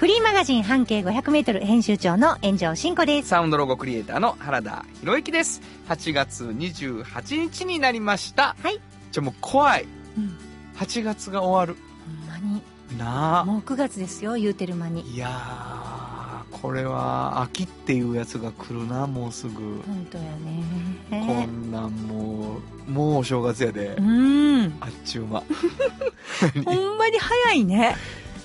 [0.00, 3.28] フリーマガジン半径500メートル編集長の炎上真子です。
[3.28, 5.60] サウンドロゴクリエイターの原田博之です。
[5.90, 8.56] 8月28日になりました。
[8.62, 8.80] はい。
[9.12, 9.86] ちょ、もう怖い。
[10.16, 10.38] うん。
[10.78, 11.78] 8月が終わる。
[12.26, 12.62] ほんまに。
[12.98, 13.44] なあ。
[13.44, 15.02] もう9月ですよ、言うてる間に。
[15.02, 19.82] いやー、これは秋っていうやつが来るな、もうすぐ。
[19.86, 21.44] 本当やこね。
[21.44, 22.56] んなんも
[22.88, 24.00] う、もうお正月やでう。
[24.00, 24.78] ん。
[24.80, 25.42] あっちゅう間。
[26.64, 27.96] ほんまに早いね。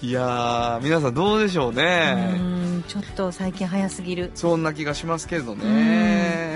[0.02, 2.14] いやー、皆さんどうでしょううね。
[2.38, 2.84] ん。
[2.88, 4.32] ちょっと最近早すぎる。
[4.36, 6.56] そんな気がしますけれどね。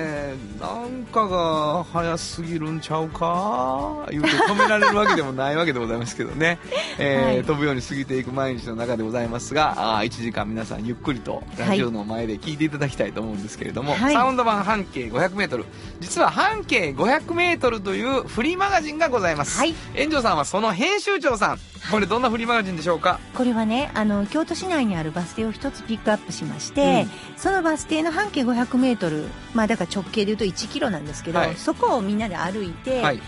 [0.60, 4.06] なんかが早すぎるんちゃうか？
[4.12, 6.60] 言うて止められるわけでもないわけでございますけどね。
[7.00, 15.64] えーはい飛ぶように過ぎていく毎日の中でございますが、あ1時間皆さんゆっくりとラジオの前で聞いていただきたいと思うんですけれども、はいサウンド版半径 500m。
[16.02, 19.58] 実は半径 500m というフリーマガジンがございます。
[19.58, 19.74] はい。
[19.98, 21.60] 炎上さんはその編集長さん。
[21.90, 23.20] これどんなフリーマガジンでしょうか？
[23.34, 33.22] これはね、あの、京都市内にあるバス停を一つピックアップしまして、そのバス停の半径500メートル、まあだから直径で言うと1キロなんですけど、はいそこをみんなで歩いて、はい。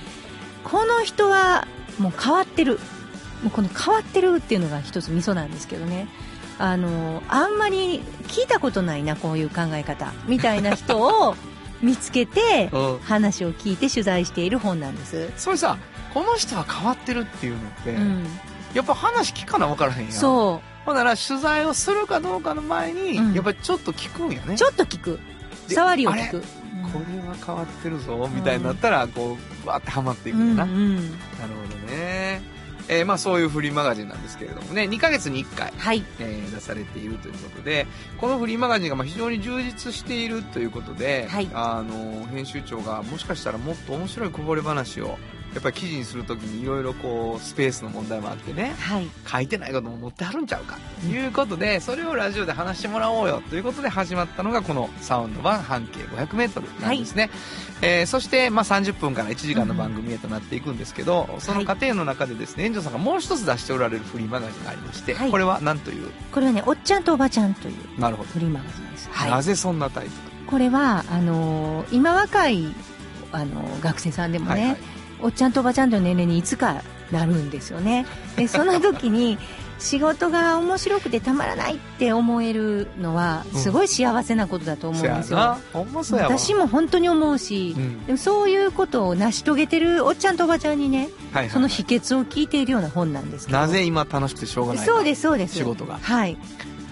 [0.64, 2.80] この人はもう変わってる。
[3.44, 6.08] もうこの変わってるっていうのが一つミソなんですけどね。
[6.60, 10.14] あの、あんまり聞いたことないな、こういう考え方。
[10.28, 11.36] みたいな人を
[11.82, 13.00] 見つけて、うん。
[13.00, 15.32] 話を聞いて取材している本なんです。
[15.38, 15.78] それさ、
[16.14, 18.26] この人は変わってるっていうのって、うん。
[18.74, 20.12] やっぱ話聞かな分からへんやん。
[20.12, 24.54] そほんなら取材をするかどうかの前に、うんやっぱりちょっと聞くんやね。
[24.54, 24.56] う。
[24.56, 25.20] ちょっと聞く。
[25.68, 26.42] で触りを聞く。
[26.42, 30.72] これは変わってるぞ、みたいになったら、こう、わーってハマっていくんだな。
[30.72, 30.96] うんうん。
[30.96, 31.08] なる
[31.70, 32.42] ほどね。
[32.90, 36.04] えーまあそういうフリーマガジンなんですけれどもね、2ヶ月に1回、はい。
[36.20, 37.88] えー出されているということで、
[38.18, 45.18] このフリーマガジンがまあ非常に充実しているということで、はいあの、編集長がもしかしたらもっと面白いこぼれ話を、
[45.54, 49.08] やっぱり記事にするときにいろいろこう、スペースの問題もあってね、はい。
[49.30, 57.30] 書いてないことも持ってはるんちゃうかということで、それをラジオで話してもらおうよということで始まったのがこのサウンド版半径 500m なんですね、
[57.82, 65.32] えーそして、まあ、30分から1時間の番組へとなっていくんですけど、その過程の中でですね、園長さんがもう一つ出しておられるフリーマガジンがありまして、はい。
[65.32, 66.08] これは何という？
[66.32, 69.10] これはね、おっちゃんとおばちゃんというなるほど、フリーマガジンです。
[69.12, 69.32] はい。
[69.32, 70.12] なぜそんなタイト
[70.48, 72.68] これは、あのー今若い、
[73.32, 74.78] あのー学生さんでル、もね、はいはい
[75.22, 78.06] おっちゃんとおばちゃんという年齢にいつかなるんですよね。
[78.36, 79.38] で、その時に、
[79.82, 85.38] 仕事が面白くてたまらないって思えるのは、うんすごい幸せなことだと思うんですよ。
[85.38, 85.58] うやわ
[86.30, 93.58] 私も本当に思うし、うんでもそういうことを成し遂げてるおっちゃんとおばちゃんにね、はいはいその秘訣を聞いているような本なんですけど。
[93.58, 95.56] なぜ今楽しくてしょうがないそうですす、そうです。
[95.56, 96.38] 仕事がはい。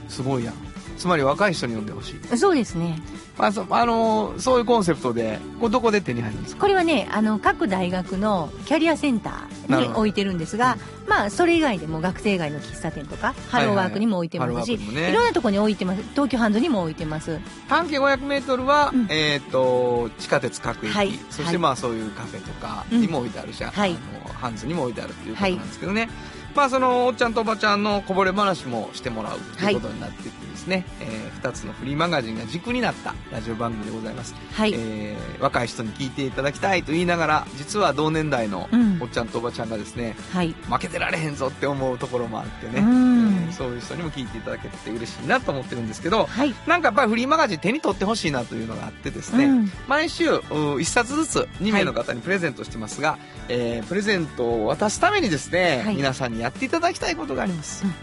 [0.07, 0.68] すごいやん
[0.99, 3.01] つまり若い人に読んでほしい、そうですね。
[3.37, 6.61] まあそあのーそういうコンセプトでこれどこで手に入るんですか？
[6.61, 10.77] これはね、あの、各大学のキャリアセンターに置いてるんですが、
[11.07, 15.09] まあ、それ以外でも学生以外の喫茶店とか、ハローワークにも置いてますし、ハローワークにもね。
[15.09, 16.01] いろんなところに置いてます。
[16.11, 17.39] 東京ハンドにも置いてます。
[17.69, 19.07] 半径 500m は、うん。
[19.09, 21.11] えっ、と地下鉄各駅、はい。
[21.29, 21.57] そしてはい。
[21.59, 23.91] まあそういうカフェとかにも置いてあるし、はい。
[23.91, 26.09] あのハンズにも置いてあるっていうことなんですけどね、
[26.55, 34.73] まあそのおっちゃんとおばちゃんのこぼれ話もしてもらうということになっていてですね、え2つのフリーマガジンが軸になったラジオ番組でございます、はい。
[34.73, 39.01] えー若い人に聞いていただきたいと言いながら実は同年代のうん。
[39.01, 40.53] おっちゃんとおばちゃんがですねはい。
[40.69, 43.47] 負けてられへんぞって思うところもあってね、うん。
[43.47, 46.53] えーそういう人にも聞いていただけて嬉しいなと思ってるんですけど、はい。
[46.67, 49.71] なんかやっぱりフリーマガジン手に取ってほしいなというのがあってですね、うん。
[49.87, 53.17] 毎週1冊ずつ2名の方にプレゼントしてますが、
[53.47, 55.95] えープレゼントを渡すためにですね、はい。
[55.95, 57.93] 皆さんにやっていただきたいことがあります、うん。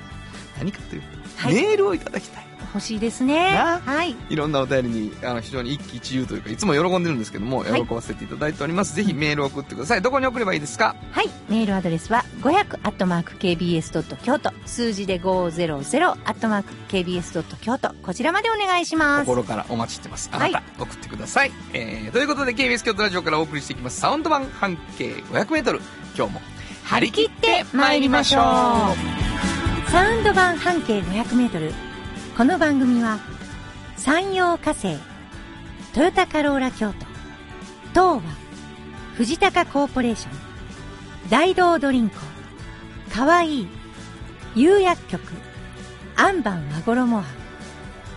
[0.58, 1.54] 何かというと、はい。
[1.54, 2.46] メールをいただきたい。
[2.74, 3.54] 欲しいですね。
[3.54, 3.80] な。
[3.80, 4.14] はい。
[4.28, 7.86] いろんなお便りにあの非常に一喜一憂というかいつも喜んでるんですけども、はい。
[7.86, 8.94] 喜ばせていただいております。
[8.94, 10.02] ぜひメールを送ってください。
[10.02, 10.94] どこに送ればいいですか？
[11.10, 11.30] はい。
[11.48, 14.16] メールアドレスは、500-kbs.
[14.22, 14.52] 京都。
[14.66, 17.44] 数字で 500-kbs.
[17.62, 17.94] 京都。
[18.02, 19.26] こちらまでお願いします。
[19.26, 20.28] 心からお待ちしてます。
[20.32, 20.52] あはない。
[20.52, 24.00] た、送ってください、えーということで KBS 京都ラジオからお送りしていきます。
[24.00, 25.80] サウンド版半径 500m
[26.16, 26.40] 今日も
[26.86, 31.72] 張り切って参りましょうサウンド版半径500メートル。
[32.36, 33.18] この番組は、
[33.96, 34.96] 山陽火星、
[35.94, 36.98] トヨタカローラ京都、
[37.90, 38.20] 東和、
[39.16, 40.32] 藤高コーポレーション、
[41.28, 42.16] 大道ドリンク、
[43.12, 43.68] かわいい、
[44.54, 45.22] 釉薬局、
[46.14, 47.24] アンバン和衣庵、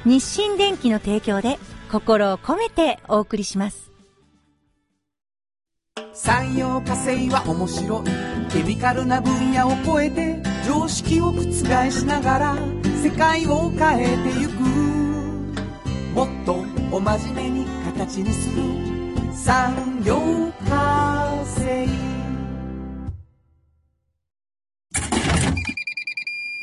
[0.05, 1.57] 日清電機の提供で
[1.91, 3.88] 心を込めてお送りします。
[6.13, 8.05] 産業化成は面白い
[8.51, 9.21] ケミカルな。
[9.21, 12.55] 分野を超えて常識を覆しながら
[13.03, 14.61] 世界を変えてゆく
[16.15, 18.63] もっとお真面目に形にする。
[19.33, 20.17] 産業
[20.67, 21.87] 化成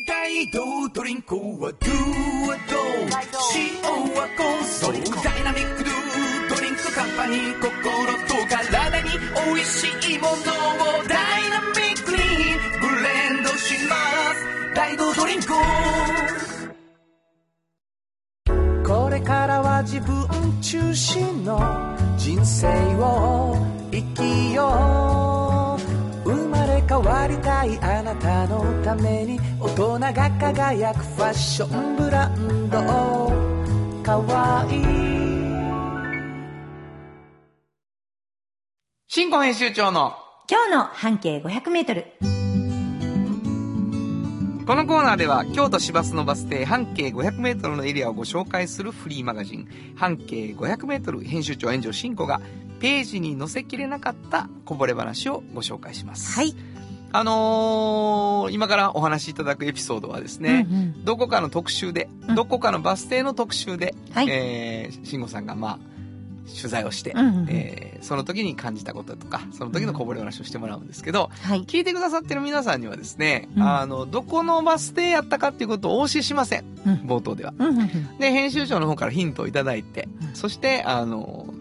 [0.06, 1.70] 大道ドリンクはドゥ
[2.46, 2.76] はド
[3.54, 3.82] 塩
[4.14, 4.92] はコンソー。
[5.22, 5.92] ダイナミックドゥ
[6.48, 7.54] ドリンクカンパニー。
[7.60, 7.70] 心
[8.28, 8.35] と
[9.46, 10.36] 美味しいものを
[11.06, 12.18] ダイナミックに
[12.80, 13.94] ブレンドしま
[14.34, 15.46] す大道ドドリンク
[18.84, 20.26] これからは自分
[20.60, 21.60] 中心の
[22.16, 22.66] 人生
[22.96, 23.56] を
[23.92, 25.78] 生きよ
[26.24, 32.78] う生まれ変わりたいあなたのために大人が輝くファッションブランド
[34.02, 35.35] かわいい
[39.16, 40.14] 新婚編集長の
[40.46, 42.04] 今日の半径500メートル。
[44.66, 52.42] このコーナーでは京都市バスのバス停半径 500m のエリアをご紹介するフリーマガジン半径 500m 編集長炎上真子が
[52.78, 56.34] ページに載せきれなかったこぼれ話をご紹介します。
[56.34, 56.54] はい。
[57.12, 65.95] あのー今からお話しいただくエピソードはですね、うんうんどこかの特集で、うんどこかのバス停の特集で、はいえー、慎吾さんがまあ、
[66.46, 71.64] 取材をして、うんうんうんえーその時に感じたこととか、その時のこぼれ話をしてもらうんですけど、はい。
[71.64, 76.64] 聞いてくださってる皆さんにはですね、うんあの、どこのバス停やったかっていうことをお教えしません。
[76.86, 77.52] うん冒頭では。
[77.58, 81.52] うんうんうんで、編集長の方からヒントをいただいて、うんそして、あの、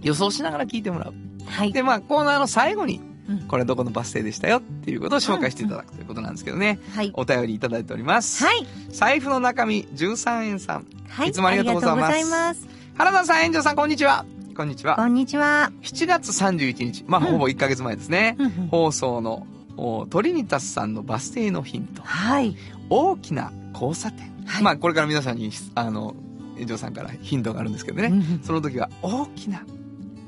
[0.00, 1.14] 予想しながら聞いてもらう。
[1.44, 1.72] はい。
[1.72, 6.78] で、まあ、コーナーの最後に、うんこれどこのバス停でしたよっていうことを紹介していただくということなんですけどね。
[6.94, 7.10] はい。
[7.14, 8.44] お便りいただいております。
[8.44, 8.66] はい。
[8.90, 10.86] 財布の中身13円さん。
[11.08, 11.28] はい。
[11.28, 12.71] いつもありがとうございます
[13.02, 14.24] 原田さん、炎上さん、こんにちは。
[14.56, 14.94] こんにちは。
[14.94, 15.72] こんにちは。
[15.82, 18.36] 7月31日、まあ、うんほぼ1ヶ月前ですね。
[18.38, 19.44] うんうん放送の、
[19.76, 22.00] おトリニタスさんのバス停のヒント。
[22.02, 22.56] はい。
[22.90, 24.32] 大きな交差点。
[24.46, 26.14] はいまあ、これから皆さんに、あの、
[26.54, 28.06] 炎上さんからヒントがあるんですけどね。
[28.06, 29.64] うんうんその時は、大きな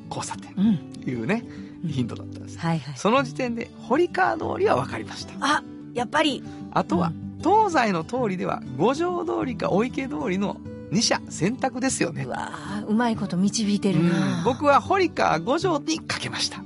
[0.09, 0.77] 交差点うん。
[1.01, 1.45] というね、
[1.85, 2.59] うんヒントだったんです。
[2.59, 2.95] はいはい。
[2.97, 5.35] その時点で、堀川通りは分かりました。
[5.39, 5.63] あ、
[5.95, 6.43] やっぱり。
[6.73, 10.57] あとは、東西の通りでは、五条通りかお池通りの
[10.93, 12.29] 2社選択ですよねう。
[12.29, 14.43] わーうまいこと導いてるうんな。
[14.45, 16.63] 僕は堀川五条にかけました。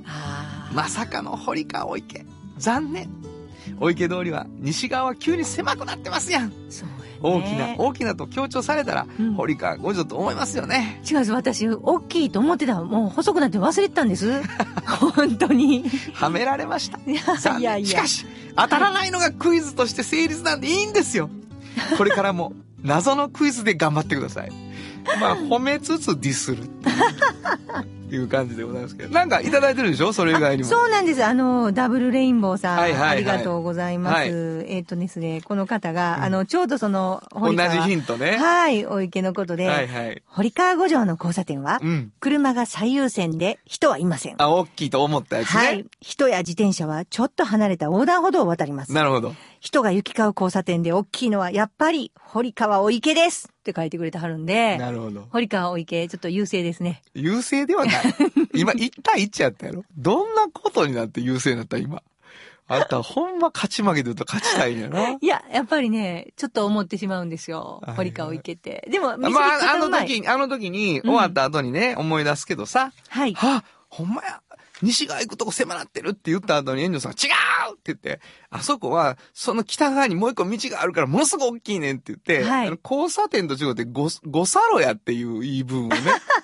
[0.73, 2.25] まさかの堀川お池。
[2.57, 3.09] 残念。
[3.79, 6.53] お池通りは西側は急に狭くなってますやん。
[6.69, 6.89] そう。
[7.21, 11.01] 大きな、大きなと強調されたら、うん堀川五条と思いますよね。
[11.09, 11.31] 違うです。
[11.31, 12.81] 私、大きいと思ってた。
[12.81, 14.41] もう細くなって忘れてたんです。
[14.85, 15.83] 本当に。
[16.13, 16.99] はめられました。
[17.57, 18.07] いやいやしか。
[18.07, 18.25] し、
[18.55, 21.29] 当たらないのがクイズとして成立なんでいいんですよ。
[21.97, 22.53] これからも
[22.83, 24.51] 謎のクイズで頑張ってください。
[25.19, 26.67] まあ、褒めつつディスるっ
[28.09, 29.09] ていう感じでございますけど。
[29.09, 30.13] なんかいただいてるでしょ？
[30.13, 30.69] それ以外にも。
[30.69, 31.23] そうなんです。
[31.23, 34.13] あの、ダブルレインボーさん、はいはいはいありがとうございます。
[34.15, 38.37] はいえっ、とですね、この方が、うんあの、ちょうどその、同じヒントね。
[38.37, 40.21] はい、お池のことで、はいはい。
[40.27, 42.11] 堀川五条の交差点は、うん。
[42.19, 44.35] 車が最優先で人はいません。
[44.37, 45.59] あ、大きいと思ったやつね。
[45.59, 45.85] はい。
[46.01, 48.93] 人や自転車はちょっと離れた横断歩道を渡ります。
[48.93, 49.33] なるほど。
[49.59, 55.27] 人が行き交う交差点で大きいのはやっぱり堀川お池ですって書いてくれてはるんで、なるほど。
[55.31, 57.01] 堀川お池ちょっと優勢ですね。
[57.13, 57.95] 優勢ではない。
[58.55, 59.83] 今、1対1やったやろ？
[59.97, 62.01] どんなことになって優勢になった今？
[62.71, 65.17] あんた、ほんま勝ち負けで言うと勝ちたいんやな。
[65.19, 67.95] いや、やっぱりね、ちょっと思ってしまうんですよはい。
[67.95, 68.87] 堀川お池って。
[68.91, 73.33] でも、まあ、あの時に、あの時に、終わった後にね、思い出すけどさ、はい。
[73.33, 74.41] はあ、ほんまや。
[74.81, 77.27] 西側行くとこ狭なってるって言った後に遠慮さんが違
[77.71, 78.19] うって言って、
[78.49, 85.97] あそこは、その北側にもう一個道があるからものすごく大きいねんって言って、はいあの交差点と違ってご、ごサロやっていう言い分をね、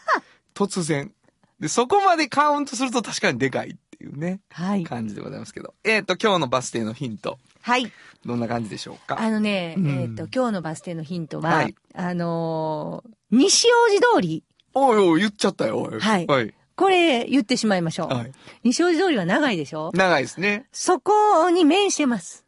[0.53, 1.11] 突然。
[1.59, 4.83] で、そこまでカウントすると確かにでかいっていうね、はい。
[4.83, 5.73] 感じでございますけど。
[5.83, 7.91] えっ、と、今日のバス停のヒント、はい。
[8.25, 9.19] どんな感じでしょうか？
[9.19, 14.43] あのね、うんえっ、と、今日のバス停のヒントは、はいあのー西大路通り。
[14.73, 15.81] おいおい、言っちゃったよ。
[15.99, 16.53] はいはい。
[16.75, 18.13] これ言ってしまいましょう。
[18.13, 18.31] はい。
[18.63, 19.91] 西大路通りは長いでしょ？
[19.93, 20.65] 長いですね。
[20.71, 22.45] そこに面してます。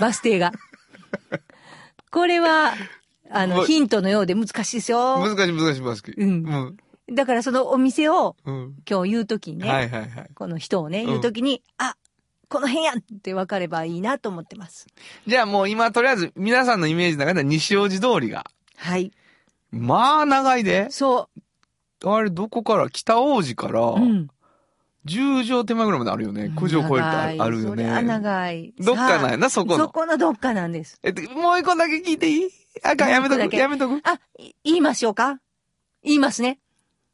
[0.00, 0.52] バス停が。
[2.10, 2.74] これは、
[3.30, 5.18] あの、ヒントのようで難しいですよ。
[5.18, 6.14] 難しい難しい難しい。
[6.16, 6.30] うん
[7.08, 7.14] うん。
[7.14, 8.74] だからそのお店をうん。
[8.88, 10.30] 今日言うときにね、はいはいはい。
[10.34, 11.96] この人をね、うん言うときに、あ、
[12.48, 14.86] この辺やって分かればいいなと思ってます。
[15.26, 18.46] じゃあもう今とりあえず皆さんのイメージの中では西大路通りが。
[18.76, 19.10] はい。
[19.70, 20.88] まあ長いで。
[20.90, 21.30] そ
[22.04, 22.88] あれどこから？
[22.90, 23.94] 北大路から、う。
[23.96, 24.28] うん。
[25.04, 26.52] 10畳手前ぐらいまであるよね。
[26.56, 28.02] 9畳超えるとあるよね。
[28.02, 28.72] 長い。
[28.78, 29.88] どっかなんやな、そこその。
[29.88, 30.98] このどっかなんです。
[31.02, 32.50] えっと、もう一個だけ聞いていい？
[32.84, 34.00] あかん、やめとく、やめとく？
[34.04, 35.40] あ、い言いましょうか？
[36.04, 36.60] 言いますね。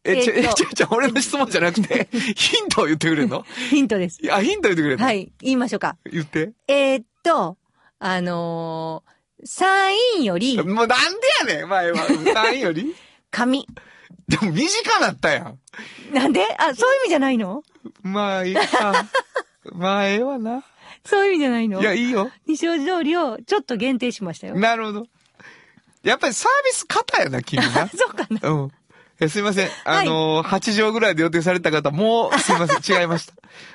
[0.04, 3.42] え、ちょ、え、えっとちょ、ちょ、俺の質問じゃなくて、ヒントを言ってくれんの？
[3.71, 4.21] ヒントです。
[4.23, 5.04] いや、ヒント言ってくれんの？
[5.07, 5.97] はい、言いましょうか。
[6.11, 6.52] 言って。
[6.66, 7.57] えーっと、
[7.99, 10.95] あのー、サインより、もうなんで
[11.52, 12.00] やねん、前は。
[12.35, 12.95] 何より？
[13.30, 13.66] 紙。
[14.31, 15.59] でも短なったやん。
[16.13, 16.43] なんで？
[16.59, 17.63] あ、そういう意味じゃないの？
[18.03, 19.07] まあ、いいか。
[19.73, 20.63] まあ、ええわな。
[21.05, 21.81] そういう意味じゃないの？
[21.81, 22.31] いや、いいよ。
[22.47, 24.57] 西大路通りをちょっと限定しましたよ。
[24.57, 25.07] なるほど。
[26.03, 27.89] やっぱりサービス型やな、君な。
[27.89, 28.49] そうかな。
[28.51, 28.73] うん。
[29.21, 29.69] えすいません。
[29.85, 33.01] あのー、8畳ぐらいで予定された方、もう、すいません。
[33.01, 33.33] 違いました。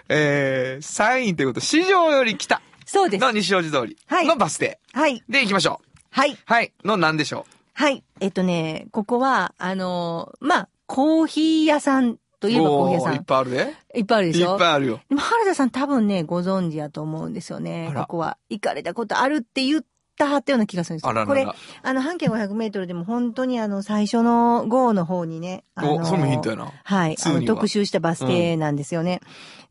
[0.07, 3.31] えー、サインということ、市場より北そうですの。
[3.31, 4.79] 西大路通りはいのバス停。
[4.93, 5.21] はい。
[5.27, 5.87] で、行きましょう。
[6.11, 6.37] はい。
[6.45, 6.71] はい。
[6.85, 8.03] の何でしょはい。
[8.19, 13.23] えっとね、ここは、あのーまあ、コーヒー屋さんとういえばコーヒー屋おーいっさん。
[13.25, 13.73] ぱいあるで。
[13.95, 14.99] いっぱいあるでいっしょぱいあるよ。
[15.09, 18.37] でも原田さん多分ね、ご存知やと思うんですよねここは。
[18.49, 21.09] 行かれたことあるって言ったはったような気がするんですよ。
[21.09, 21.27] あららら。
[21.27, 21.47] これ、
[21.81, 26.71] あの、半径500メートルでも本当にあの、最初の号の方にね、あのお、それもヒントやな。
[26.83, 27.17] はい。
[27.23, 29.21] あの、通には特集したバス停なんですよね。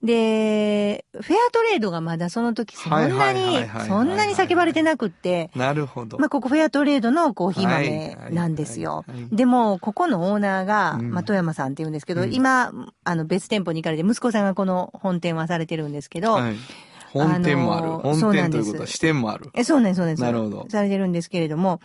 [0.02, 6.18] で、フェアトレードがまだその時そんはいはないにはいはいはい、そんなに叫ばれてなくって、なるほど。
[6.18, 9.36] まあ、ここフェアトレードのコーヒーはい豆なんですよはいはい。
[9.36, 12.72] でも、ここのオーナーが、うんまあ、富山さんって言うんですけど、うん今、
[13.04, 16.56] あの、別店舗に行かれて、息子さんがこの本店はされてるんですけど、はい。
[17.12, 17.86] 本店もある。
[17.86, 19.50] あのー本店ということは支店もある。
[19.54, 20.22] えそうなんです、そうなんです。
[20.22, 21.80] なるほどされてるんですけれども、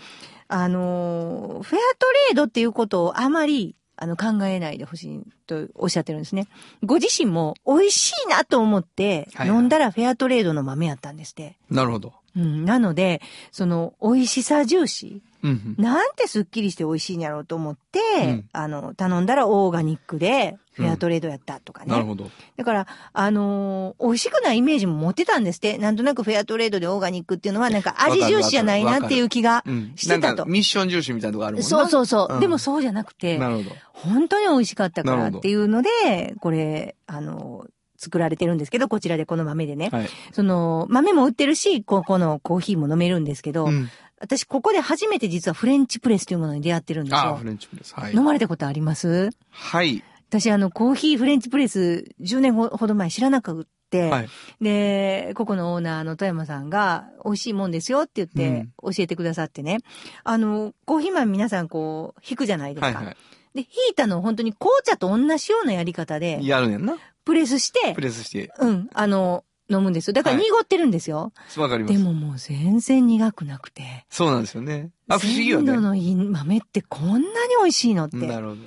[0.48, 6.48] あのーフェアトレードっていうことをあまり、あの、考えないでほしいとおっしゃってるんですね。
[6.84, 11.57] ご自身も美味しいなと思って、はいはい飲んだらフェアトレードの豆やったんですって。
[11.69, 12.13] なるほど。
[12.36, 15.24] うん、なので、その、美味しさ重視。
[15.48, 21.89] うんなんてスッキリして美味しいんやろうと思って、うんあの、頼んだらオーガニックで、フェアトレードやったとかうん。
[21.89, 21.96] ね。
[21.96, 22.30] なるほど。
[22.56, 25.77] だから、あのー美味しくないイメージも持ってたんですって。
[25.77, 29.94] なんとなくフェアトレードでオーガニックっていうのはなんか味重視じゃないなっていう気がうん。
[29.96, 30.46] してたと。
[30.46, 31.68] ミッション重視みたいなとこあるもんな。
[31.68, 32.34] そうそうそう。
[32.36, 33.75] うんでもそうじゃなくて、なるほど。
[33.94, 39.89] 本当に美味しかったからっていうので、これ、あのー作られてるんですけど、こちらでこの豆でね。
[39.92, 40.10] はい。
[40.32, 43.89] その、豆も売ってるし、ここのコーヒーも飲めるんですけど、うん。
[44.19, 47.45] 私ここで初めて実はフレンチプレスというものに出会ってるんですああ、よフ。
[47.45, 47.93] レンチプレス。
[47.93, 48.24] はい飲。
[48.24, 49.29] まれたことあります？
[49.50, 50.03] はい。
[50.29, 54.29] 私あの、コーヒーフレンチプレス10年ほど前知らなくって、はい。
[54.59, 59.77] で、ここのオーナーの富山さんが、美味しいもんですよって言って、教えてくださってね。
[60.25, 62.88] あの、コーヒー豆皆さんこう、引くじゃないですか。
[62.88, 63.15] はいは
[63.53, 66.97] で、引いたのを本当に紅茶と同じようなやり方でい。、やるねんな。
[67.24, 68.51] プレスしてプ、レスして。
[68.59, 70.13] うん、あの、飲むんですよ。
[70.13, 71.33] だからはい濁ってるんですよ。
[71.57, 71.93] わかります。
[71.97, 74.05] でももう全然苦くなくて。
[74.09, 74.91] そうなんですよね。
[75.09, 75.67] あ、不思議よね。
[75.74, 77.24] 鮮度のいい豆ってこんなに
[77.62, 78.17] 美味しいのって。
[78.17, 78.62] なるほど。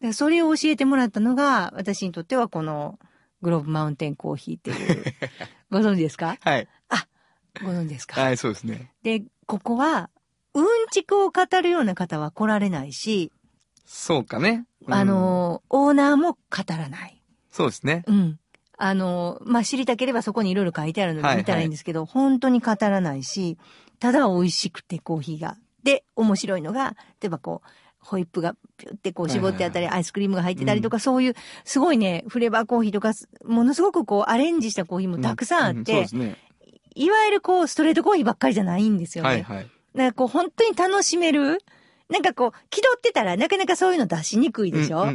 [0.00, 2.98] らそれを教えてもらったのが、私にとってはこの、
[3.42, 5.04] グローブマウンテンコーヒーっていう。
[5.70, 6.38] ご存知ですか？
[6.40, 6.68] はい。
[7.62, 8.20] ご存知ですか？
[8.20, 8.92] はい、そうですね。
[9.02, 10.10] で、ここは、
[10.54, 13.32] うんちくを語るような方は来られないし、
[13.86, 14.66] そうかね。
[14.86, 17.22] うんあ、の、オーナーも語らない。
[17.50, 18.04] そうですね。
[18.06, 18.38] うん。
[18.76, 23.58] あの、まあ、知りたければそこにいろいろ書いてあるのはいはいで見たらいいんですけど、本当に語らないし、
[24.00, 25.56] ただ美味しくてコーヒーが。
[25.82, 33.12] で、面白いのが、例えばこう、ホイップがピュってこう絞ってあったり、はいアイスクリームが入ってたりとか、そういう、すごいね、フレーバーコーヒーとか、
[33.44, 36.06] ものすごくこう、アレンジしたコーヒーもたくさんあって。
[36.96, 39.30] いわゆるこう、ストレートコーヒーばっかりじゃないんですよね。
[39.30, 39.70] はいはい。
[39.94, 41.60] なんかこう本当に楽しめる。
[42.14, 45.08] なんかこう、気取ってたらなかなかそういうの出しにくいでしょ、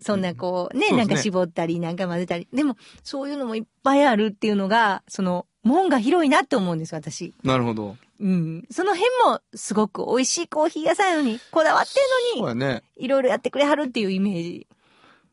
[0.00, 2.48] そんなこうね、ねなんか絞ったり、なんか混ぜたり。
[2.50, 7.34] でも、そういうのもいっぱいあるっていうのが、その、門が広いなって思うんです、私。
[7.44, 7.98] なるほど。
[8.20, 8.64] うん。
[8.70, 12.82] その辺も、すごく美味しいコーヒー屋さんやのに、こだわってんのに、そうやね。
[12.96, 14.66] いろいろやってくれはるっていうイメージ。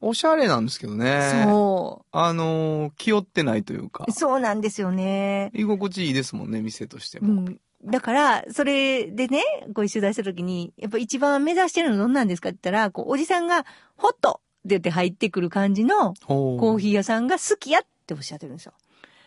[0.02, 1.46] おしゃれなんですけどね。
[1.46, 4.12] そあのー、気負ってないというかう。。
[4.12, 5.50] そうなんですよね。
[5.54, 7.34] 居心地いいですもんね、店としても。
[7.34, 7.60] うん。
[7.86, 13.66] だから、それでね、ご一緒出した時に、やっぱ一番目指してるのどんなんですかって言ったら、こう、おじさんが、
[13.98, 18.74] ホットって言って入ってくる感じのコーヒー屋さんが好きやっておっしゃってるんですよ。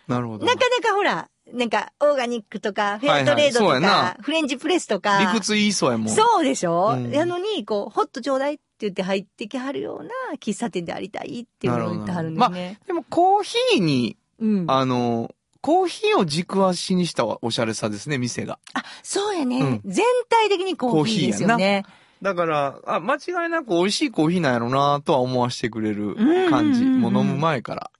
[0.08, 0.46] なるほど。
[0.46, 5.18] なかなかほら、なんか、オーガニックとか、フェアトレードとはいはいフレンチプレスとか。
[5.20, 6.08] 理屈言いそうやもん。
[6.08, 10.10] そうでしょ、うんやのに、こう、ホットちょうだいって言って入ってきはるような
[10.40, 12.80] 喫茶店でありたいっていうのを言ってはるんですね。
[12.86, 14.70] でもコーヒーに、うん。
[14.70, 15.34] あ、あのー、
[15.66, 18.60] コーヒーを軸足にしたおしゃれさですね、店が。
[19.02, 21.84] そうやね、うん全体的にコーヒーですよね。
[22.22, 26.14] だから、あ、間違いなく美味しいコーヒーなんやろなとは思わせてくれる
[26.50, 26.84] 感じ。
[26.84, 27.90] もう飲む前から。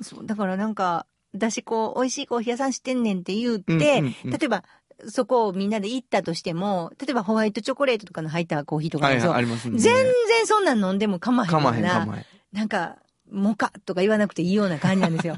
[0.00, 3.76] そう、だからなんか、私こう、美味しいコーヒー屋さん知ってんねんって言って、うんう
[4.08, 4.64] んうん例えば、
[5.06, 9.78] そこをみんなで行ったとしても、例えばホワイトチョコレートとかの入ったコーヒーとかはいはい、ありますね。
[9.78, 11.90] 全然そんなん飲んでも構へんかへんな。
[11.90, 12.24] かまへん。
[12.52, 12.96] なんか、
[13.30, 15.36] モカとか言わなくていいような感じなんですよ。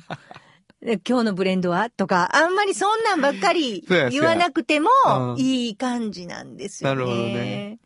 [0.82, 1.90] で今日のブレンドは？
[1.90, 6.96] とか、あんまりそんなんばっかり言わなくてもうんいい感じなんですよね。
[6.96, 7.78] なるほどね。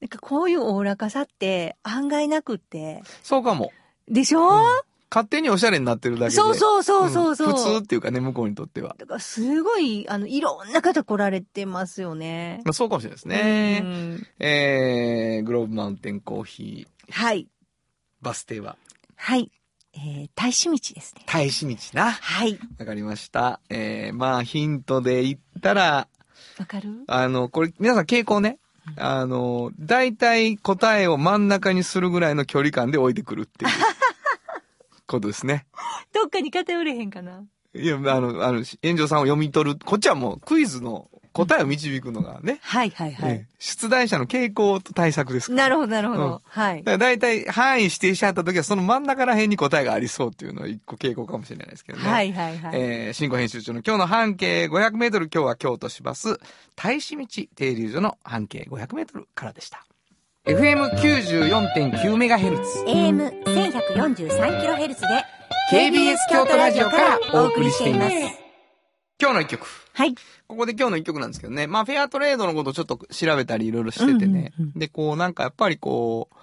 [0.00, 3.02] なんかこういうおおらかさって案外なくって。
[3.22, 3.70] そうかも。
[4.08, 4.62] でしょ、
[5.10, 6.30] 勝手におしゃれになってるだけで。
[6.30, 7.48] そうそうそうそうそう。
[7.50, 8.96] ん普通っていうかね、向こうにとっては。
[8.98, 12.62] だからすごい、あの、いろんな方来られてますよね。
[12.64, 13.78] まあ、そうかもしれないですうね。
[13.80, 17.46] んえー、グローブマウンテンコーヒー、はい。
[18.20, 18.76] バス停は、
[19.14, 19.52] はい。
[20.02, 21.22] えー、大使道ですね。
[21.26, 22.12] 大使道な。
[22.12, 22.58] はい。
[22.78, 23.60] わかりました。
[23.68, 26.08] えー、まあ、ヒントで言ったら、
[26.58, 27.04] わかる？
[27.06, 28.58] あの、これ、皆さん傾向ね。
[28.96, 33.70] あの、大体答えを真ん中にするぐらいの距離感で置いてくるっていう
[35.06, 35.66] ことですね。
[36.12, 37.44] どっかに偏れへんかな？
[37.74, 39.78] いや、あの、あの、炎上さんを読み取る。
[39.84, 43.30] こっちはもうクイズの答えを導くのがね、はいはいはい。
[43.30, 45.64] ええ出題者の傾向と対策ですから。
[45.64, 46.24] なるほどなるほど。
[46.24, 46.84] うんはいだ。
[46.84, 52.10] から大体範囲指定しちゃった時はその真ん中ら辺に答えがありそうっていうのは一個傾向かもしれないですけどね。
[52.10, 52.80] はいはいはい。
[52.80, 56.38] えー、新語編集長の今日の半径500メートル、今日は京都市バス、
[56.74, 59.84] 大使道停留所の半径500メートルからでした。
[60.46, 62.82] FM94.9 メガヘルツ。
[62.86, 65.24] AM1143kHz で
[65.70, 68.49] KBS 京都ラジオからお送りしています。
[69.20, 69.66] 今日の一曲。
[69.92, 70.14] はい。
[70.48, 71.66] ここで今日の一曲なんですけどね。
[71.66, 74.54] まあ、フェアトレードのことをちょっと調べたりいろいろしててね。
[74.58, 76.36] うんうんうんで、こう、なんかやっぱりこう、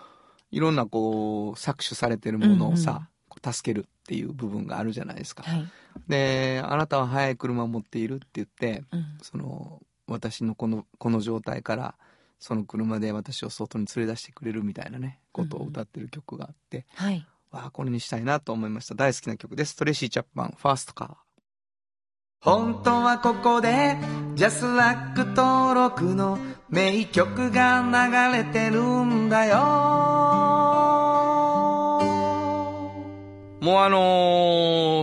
[0.51, 5.41] いろんなこう、搾取されてるものをさ、こう助けるっていう部分があるじゃないですか。
[5.43, 5.67] はい。
[6.07, 11.95] で、あなたは速い車を持っているって言って、うんその、私のこの、この状態から、
[12.39, 17.25] その車で私を外に連れ出してくれるみたいなね、ことを歌ってる曲があって、はい。
[17.49, 18.93] わあ、これにしたいなと思いました。
[18.93, 19.75] 大好きな曲です。
[19.75, 21.26] トレイシー・チャップマン、ファーストカー。
[22.41, 23.97] 本当はここで、
[24.35, 26.37] ジャスラック登録の
[26.69, 27.81] 名曲が
[28.31, 29.57] 流れてるんだよ。
[33.59, 33.97] もうあの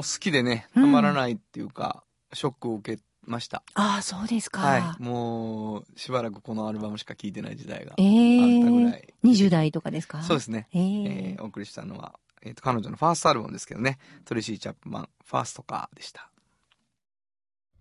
[0.00, 3.62] ー好きでね、たまらないっていうか、ショックを受けました。
[3.74, 4.60] ああ、そうですか。
[4.62, 5.02] はい。
[5.02, 9.14] もう、しばらくこのアルバムしか聴いてない時代があったええぐらい。
[9.24, 10.22] 20代とかですか？
[10.22, 10.68] そうですね。
[10.72, 16.30] えええーお送りしたのは、えーと、彼女のファーストアルバムですけどね、トレシー・チャップマン、ファーストカーでした。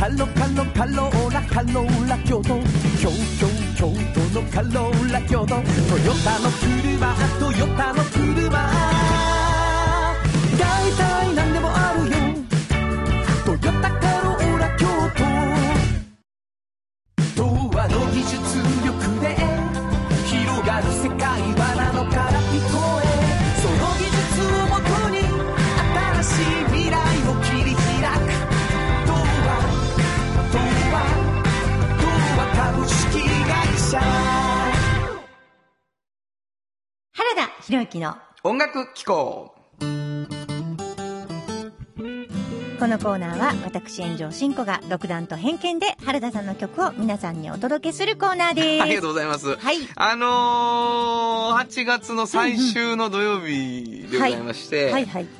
[0.00, 2.58] カロカロカローラカローラ京都。
[2.98, 5.46] 京都京都のカローラ京都。
[5.46, 5.60] トヨ
[6.24, 8.79] タの車トヨタの車。
[37.70, 39.54] 原田博之の音楽機構
[42.80, 48.82] このコーナーは私炎上真子が独断と偏見で原田さんの曲を皆さんにお届けするコーナーです。
[48.82, 49.56] ありがとうございます。
[49.56, 49.76] はい。
[49.94, 55.39] あのー、8月の最終の土曜日でございまして、はいはい。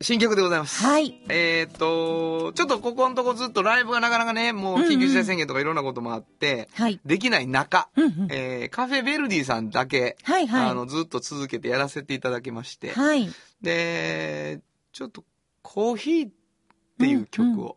[0.00, 0.84] 新曲でございます。
[0.84, 1.18] はい。
[1.30, 7.00] えっ、と、ちょっとここのとこずっとライブがなかなかね、もう緊急事態宣言とかいろんなこともあって、はい。
[7.06, 8.28] できない中、うんうん。
[8.30, 10.70] えーカフェベルディさんだけ、はいはい。
[10.70, 13.28] あの、ずっと続けてやらせていただきまして、はい。
[13.62, 14.60] で、
[14.92, 15.24] ちょっと
[15.62, 16.30] コーヒーっ
[16.98, 17.76] ていう曲を、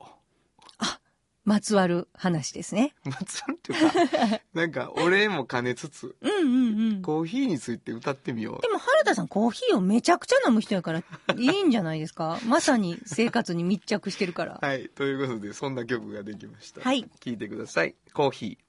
[1.49, 2.93] まつわる話ですね。
[3.05, 7.01] まつわるっていうか、 なんかお礼も兼ねつつ、うんうんうん。
[7.01, 8.67] コーヒーについて歌ってみようで。
[8.67, 11.03] も原田さんコーヒーをめちゃくちゃ飲む人やからい
[11.43, 12.39] いんじゃないですか？
[12.45, 14.59] まさに生活に密着してるから。
[14.61, 14.89] はい。
[14.89, 16.81] ということで、そんな曲ができました。
[16.81, 17.01] はい。
[17.19, 17.95] 聴いてください。
[18.13, 18.68] コーヒー。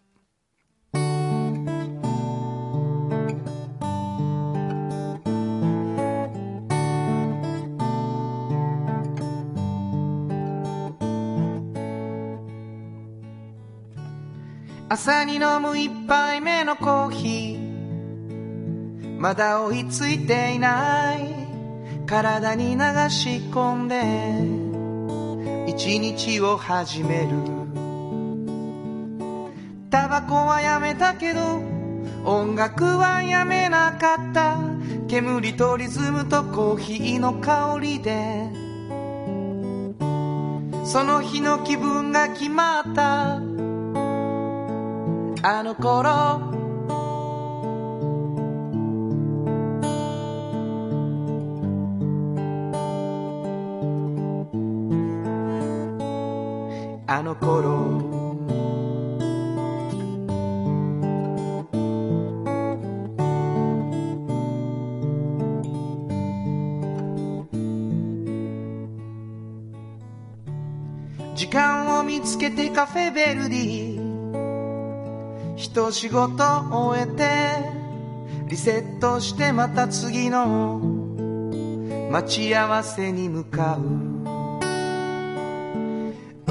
[14.92, 19.20] 朝に飲む一杯目のコーヒー。
[19.20, 21.20] まだ追いついていない。
[22.06, 24.70] 体に流し込んで。
[25.70, 27.28] 一日を始める
[29.90, 31.62] タバコはやめたけど
[32.24, 34.58] 音楽はやめなかった
[35.06, 38.50] 煙とリズムとコーヒーの香りで
[40.84, 43.49] その日の気分が決まった
[45.42, 46.10] あの頃。
[57.06, 58.20] あの頃。
[71.34, 73.99] 時間を見つけてカフェベルディ。
[75.72, 77.28] 一仕事終えて
[78.48, 80.80] リセットしてまた次の
[82.10, 83.82] 待ち合わせに向かう。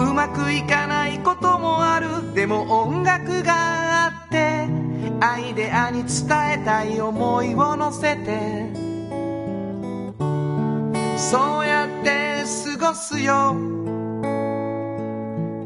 [0.02, 2.34] うまくいかないこともある。
[2.34, 4.70] でも音楽があって
[5.20, 8.72] アイデアに伝えたい思いを乗せて
[11.18, 12.44] そうやって
[12.80, 13.54] 過ごすよ。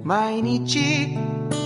[0.04, 1.63] 毎日。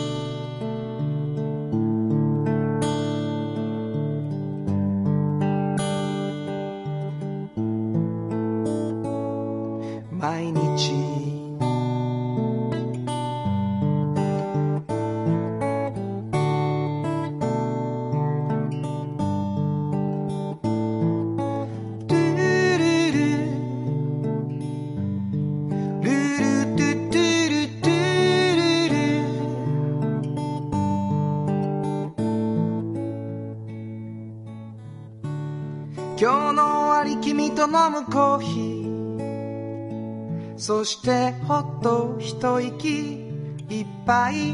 [37.90, 40.58] むコーヒー。
[40.58, 43.28] そしてほっと一息。
[43.70, 44.54] 一杯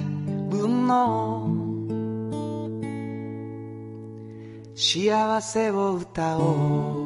[0.49, 1.49] 分の。
[4.75, 7.02] 幸せを歌おう。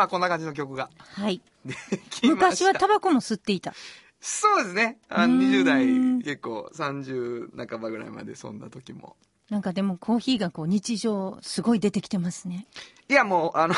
[0.00, 1.42] まあこんな感じの曲がはい。
[2.22, 2.64] 昔。
[2.64, 3.74] はタバコも吸っていた。
[4.18, 4.98] そうですね。
[5.10, 9.16] あのうーん20代結構30半ばぐらいまでそんな時も。
[9.50, 12.66] なんかでもコーヒーがこう日常すごい出てきてますね。
[13.10, 13.74] いやもう、あの、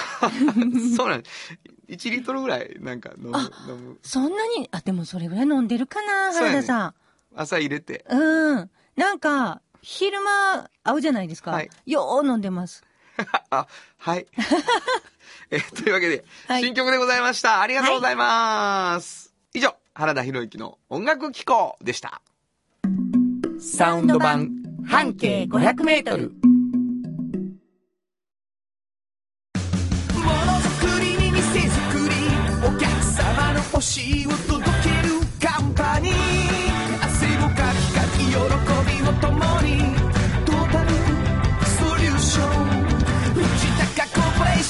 [0.97, 1.59] そうなんです。
[1.89, 3.99] 1リットルぐらいなんか飲む、あ飲む。
[4.03, 6.95] そんなに、あ、でもそれぐらい飲んでるかな、原田さん。
[7.35, 8.05] 朝入れて。
[8.09, 8.71] うん。
[8.95, 11.51] なんか、昼間会うじゃないですか。
[11.51, 12.85] はいよう飲んでます。
[13.51, 13.67] あ、
[13.99, 14.27] はい。
[15.51, 17.61] えー というわけで、はい新曲でございました。
[17.61, 19.33] ありがとうございます。
[19.55, 22.23] 以上、原田博之の音楽機構でした。
[23.61, 24.51] サウンド版
[24.87, 26.33] 半径500メートル。
[30.19, 32.15] ものづくりに店づくり
[32.67, 34.92] お客様の欲しいを届け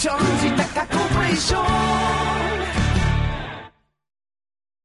[0.02, 1.64] ション藤高コーポレーション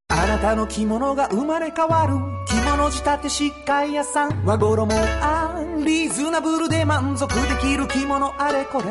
[0.10, 2.14] あなたの着物が生まれ変わる
[2.46, 4.46] 着物仕立て疾患屋さん。
[4.46, 8.86] 和衣あんリーズナブルで満足できる着物あれこれ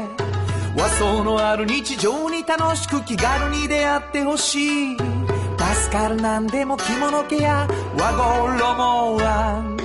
[0.76, 4.96] 和装のある日常に楽しく気軽に出会ってほしい。
[4.96, 8.12] 助かるなんでも着物ケア和
[8.48, 9.76] 衣あん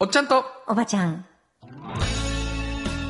[0.00, 1.26] おっちゃんと、おばちゃん。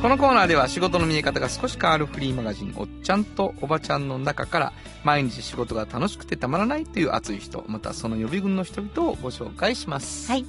[0.01, 4.73] このコーナーでは仕事の見え方が少し変わるフリーマガジン、おっちゃんとおばちゃんの中から、
[5.05, 10.31] 毎日仕事が楽しくてたまらないという熱い人、またその予備軍の人々をご紹介します。
[10.33, 10.47] はい。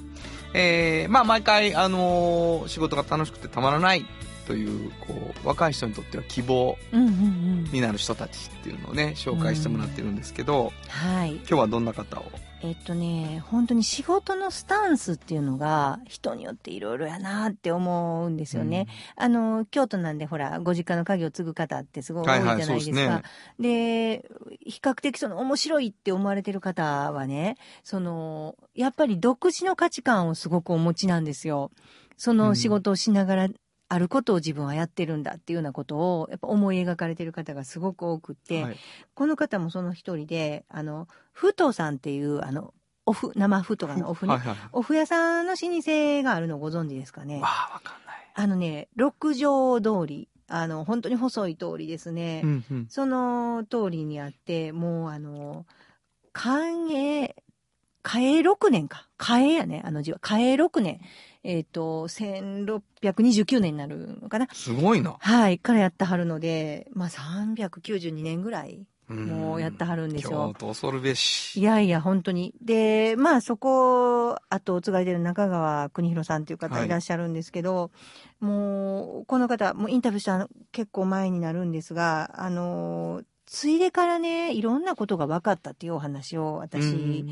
[0.54, 4.06] えー、まあ毎回、あのー仕事が楽しくてたまらない
[4.46, 7.64] という、こう、若い人にとっては希望うんうんうん。
[7.72, 11.34] になる人たちっていうのをね、紹介してもらってるんですけど、はい。
[11.36, 12.24] 今日はどんな方を
[12.64, 18.86] えっとね、本当に仕事のスタンスっていうのが人によっていろいろやなって思うんですよね。
[19.16, 22.74] あの、京都なんでほら、ご実家の家業を継ぐ方ってすごい多いじゃないですか。
[22.74, 23.22] はいはい
[23.58, 31.70] ですで比較的その面白いって思われてる方はね、その、やっぱり独自の価値観をすごくお持ちなんですよ。
[32.16, 33.48] その仕事をしながら、
[33.92, 38.76] あることを自分はやってるんだっていうようなことをやっぱ思い描かれてる方がすごく多くって、はい
[39.14, 42.72] この方もその一人で、あの、ふとさんっていう、あの、
[43.04, 44.68] おふ、生ふとかのおふね、はいはいはい。
[44.72, 47.40] おふ屋さんの老舗があるのご存知ですかね？
[47.40, 47.48] わ。
[47.84, 48.30] かんない。
[48.34, 52.40] あのね、六条通りあの、本当に細い通りですね。
[52.44, 52.86] うんうん。
[52.88, 55.66] その通りにあって、もうあの、
[56.32, 57.34] 寛永、
[58.02, 59.08] 嘉永6年か。
[59.18, 60.18] 嘉永やね、あの字は。
[60.20, 61.00] 嘉永6年。
[61.44, 64.48] えっ、と、1629年になるのかな。
[64.52, 65.16] すごいな。
[65.18, 70.54] はい、からやってはるので、まあ392年ぐらい、もうやってはるんですよ京。
[70.58, 71.60] 都恐るべし。
[71.60, 72.54] いやいや、本当に。
[72.62, 77.90] で、まあそこ、あとお継がれてる中川邦弘さんという方はいいらっしゃるんですけど、
[78.40, 87.28] もう、この方、もうインタビューしたの結構前になるんですが、あの、ついでからね、いろんなことが分かったっていうお話を私、うん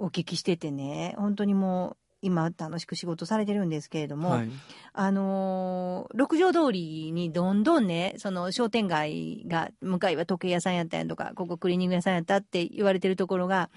[0.00, 4.50] お聞きしててね、本当にもう、今楽しく仕事されてるんですけれども、はい。
[4.92, 13.70] あのー六条通りにどんどんね、その商店街が、向かいは時計屋さんやったんやとか、ここクリーニング屋さんやったって言われてるところが、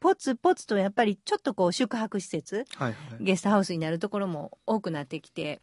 [0.00, 3.24] ポツポツとやっぱりちょっとこう宿泊施設、はいはい。
[3.24, 5.60] ゲストハウスになるところも多くなってきて、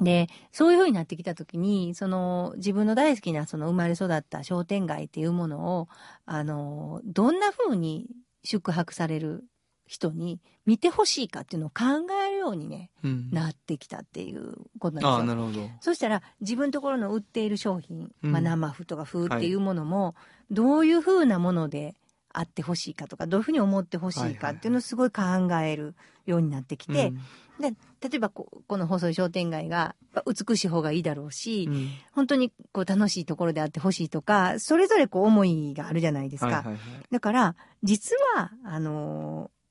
[0.00, 5.88] で、そういう風になってきたときに、その自分の大好きなその生まれ育った商店街っていうものを、
[6.26, 8.06] あの、どんな風に
[8.44, 9.44] 宿泊される
[9.86, 11.84] 人に見てほしいかっていうのを考
[12.26, 15.34] えるようにね、うんなってきたっていうことなんですよ。
[15.34, 15.70] なるほど。
[15.80, 20.14] そしたら自分のところの売っている商品、うんまあ、生麩とか風っていうものも、
[20.50, 21.94] どういうふうなもので
[22.32, 25.22] あってほしいかとか、どういうふうに思ってほしいかっていうのをすごい考
[25.62, 25.94] える
[26.26, 27.12] ようになってきて、
[27.60, 29.94] で例えばここの細い商店街が
[30.26, 36.46] 美しい方がいいだろうし、うん本当にこう楽しいところであってほしいとか、それぞれこう思いがあるじゃないですか。
[36.46, 36.78] はいはいはい。
[37.10, 39.62] だから、実は、あのー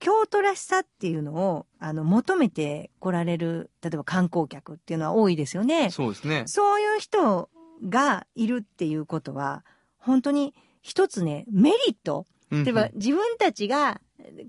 [0.00, 5.90] 京都らしさっていうのを、あの、求めて来られる、例えば観光客っていうのは多いですよね。
[5.90, 6.42] そうですね。
[6.46, 7.48] そういう人
[7.88, 9.64] がいるっていうことは、
[9.96, 12.26] 本当に一つね、メリット。
[12.50, 14.00] 例例えば自分たちが、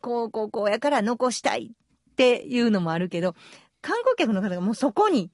[0.01, 1.71] こう、こう、こうやから残したい
[2.11, 3.35] っていうのもあるけど、
[3.81, 5.31] 観光客の方がもうそこに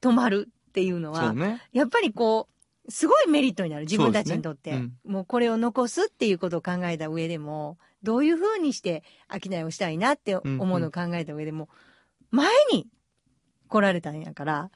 [0.00, 1.60] 泊まるっていうのは、ね。
[1.72, 2.48] やっぱりこ
[2.86, 3.82] う、すごいメリットになる。
[3.82, 4.70] 自分たちにとって。
[4.70, 11.68] そうですねもうこれを残すっていうことを考えた上でも、どういうふうにして商いをしたいなって思うのを考えた上でも、
[12.30, 12.86] 前に
[13.66, 14.70] 来られたんやから、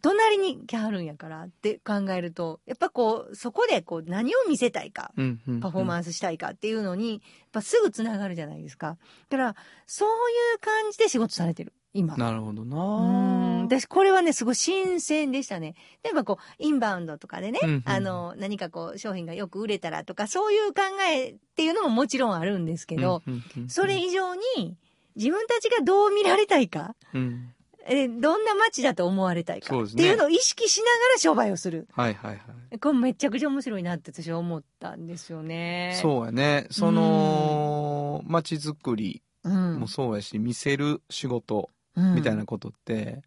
[0.00, 7.20] 隣に来はるんやからって考えると、やっぱこう、そこでこう何を見せたいか、うんうんパフォーマンスしたいかっていうのに、やっ
[7.52, 8.98] ぱすぐつながるじゃないですか。
[9.28, 12.16] だから、そういう感じで仕事されてる、今。
[12.16, 15.74] なるほどうんな私、これはね、すごい新鮮でしたね。
[16.02, 24.76] 例えばこう、インバウンドとかでね、うんうんあの、何かこう、商品がよく売れたらとか、そういう考えっていうのももちろんあるんですけど、うんうんうんそれ以上に、
[25.16, 27.53] 自分たちがどう見られたいか、うん
[27.86, 31.86] えどんな街だと思われたいか、ねっていうのを意識しながら商売をする。
[31.92, 32.36] はいはいは
[32.72, 32.78] い。
[32.78, 35.98] これめちゃくちゃ面白いなって私は思ったんですよね。
[36.00, 36.66] そうやね。
[36.70, 39.80] その、街づくりうん。
[39.80, 43.22] もそうやし、見せる仕事うんみたいなことって、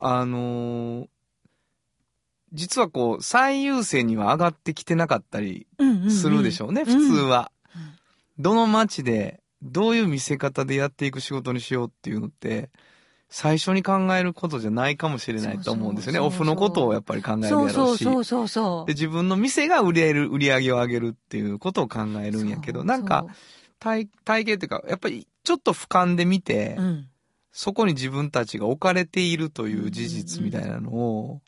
[0.00, 1.08] あのー
[2.52, 5.66] 実はこう、最優先には上がってきてなかったり
[6.08, 7.52] するでしょうね、うんうん普通は。
[7.74, 7.98] うん
[8.40, 12.70] どの街で、どういう見せ方でやっていく仕事にしようっていうのって、
[13.30, 16.18] 最初に考えることじゃないかもしれないと思うんですよね。
[16.18, 18.04] そうそうそうオフのことをやっぱり考えるやろそううそうし。
[18.04, 18.86] そうそうそう。
[18.86, 23.26] で、自分の店が売れる、売り上げを上げるっていうことを考えるんやけど、なんか、
[23.78, 27.08] 体、体系っていうか、やっぱりちょっと俯瞰で見て、そううん。
[27.52, 31.40] そこに自分たちが置かれているという事実みたいなのを、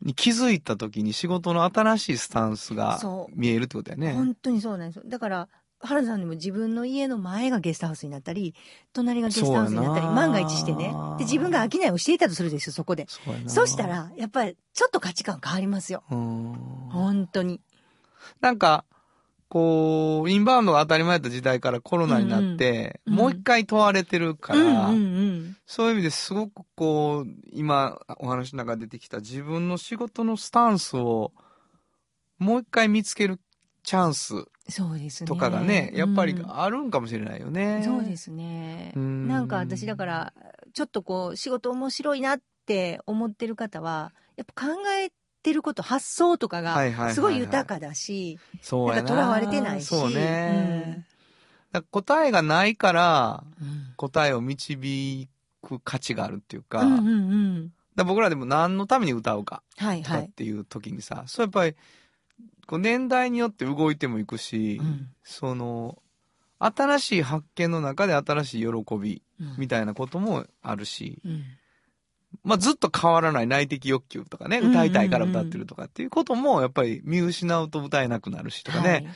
[0.00, 3.00] に気づいた時に仕事の新しいスタンスが
[3.34, 4.14] 見えるってことだよね。
[4.14, 5.02] 本当にそうなんですよ。
[5.06, 5.48] だから、
[5.82, 8.54] 原田さんにも自分の家の前がゲストハウスになったり、
[8.92, 10.94] 隣がゲストハウスになったり、万が一してね。
[11.18, 13.06] で、自分が商いをしていたとするですよ、そこで。
[13.46, 16.04] そした、ら、やっぱり、ちょっと価値観変わりますよ。
[16.10, 16.52] うん
[16.90, 17.60] 本当に。
[18.40, 18.84] なんか、
[19.48, 25.56] こう、インバウンドが当たり前だった時代からコロナになって、うんうんもう一回問われてるから、うんうんうん。
[25.66, 31.32] そういう意味ですごくこう、今お話の中で出てきた自分の仕事のスタンスを
[32.38, 33.38] もう一回見つける
[33.82, 35.28] チャンスそうですね。
[35.28, 37.82] とかがね、やっぱりうんあるんかもしれないよね。
[37.84, 38.92] そうですね。
[38.96, 40.32] うんなんか私だから、
[40.72, 45.10] ちょっとこう、仕事面白いなって思ってる方は、やっぱ考え
[45.42, 49.02] てること、発想とかはいはいはいはいがすごい豊かだし、そうやな。
[49.02, 51.06] なんか囚われてないしそうね。
[51.72, 55.28] だから答えがないから、うん答えを導
[55.62, 57.72] く価値があるっていうか、うんうんうん。
[57.94, 61.76] ら僕らでも何のために歌うかっていう時にさ、そうやっぱり、
[62.66, 65.98] こう年代によって動いてもいくし、うんその、
[66.58, 71.42] 新しい発見の中で新しい喜びうんみたいなこともあるし、うん
[72.44, 78.88] まあずっと変わらない内的欲求とかね、歌いたいから歌ってるとかっていうこともやっぱり見失うと歌えなくなるしとかね。
[78.88, 79.06] はい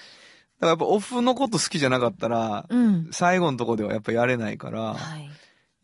[0.58, 3.08] だからやっぱオフのこと好きじゃなかったら、うん。
[3.12, 5.30] 最後のとこではやっぱやれないから、はい。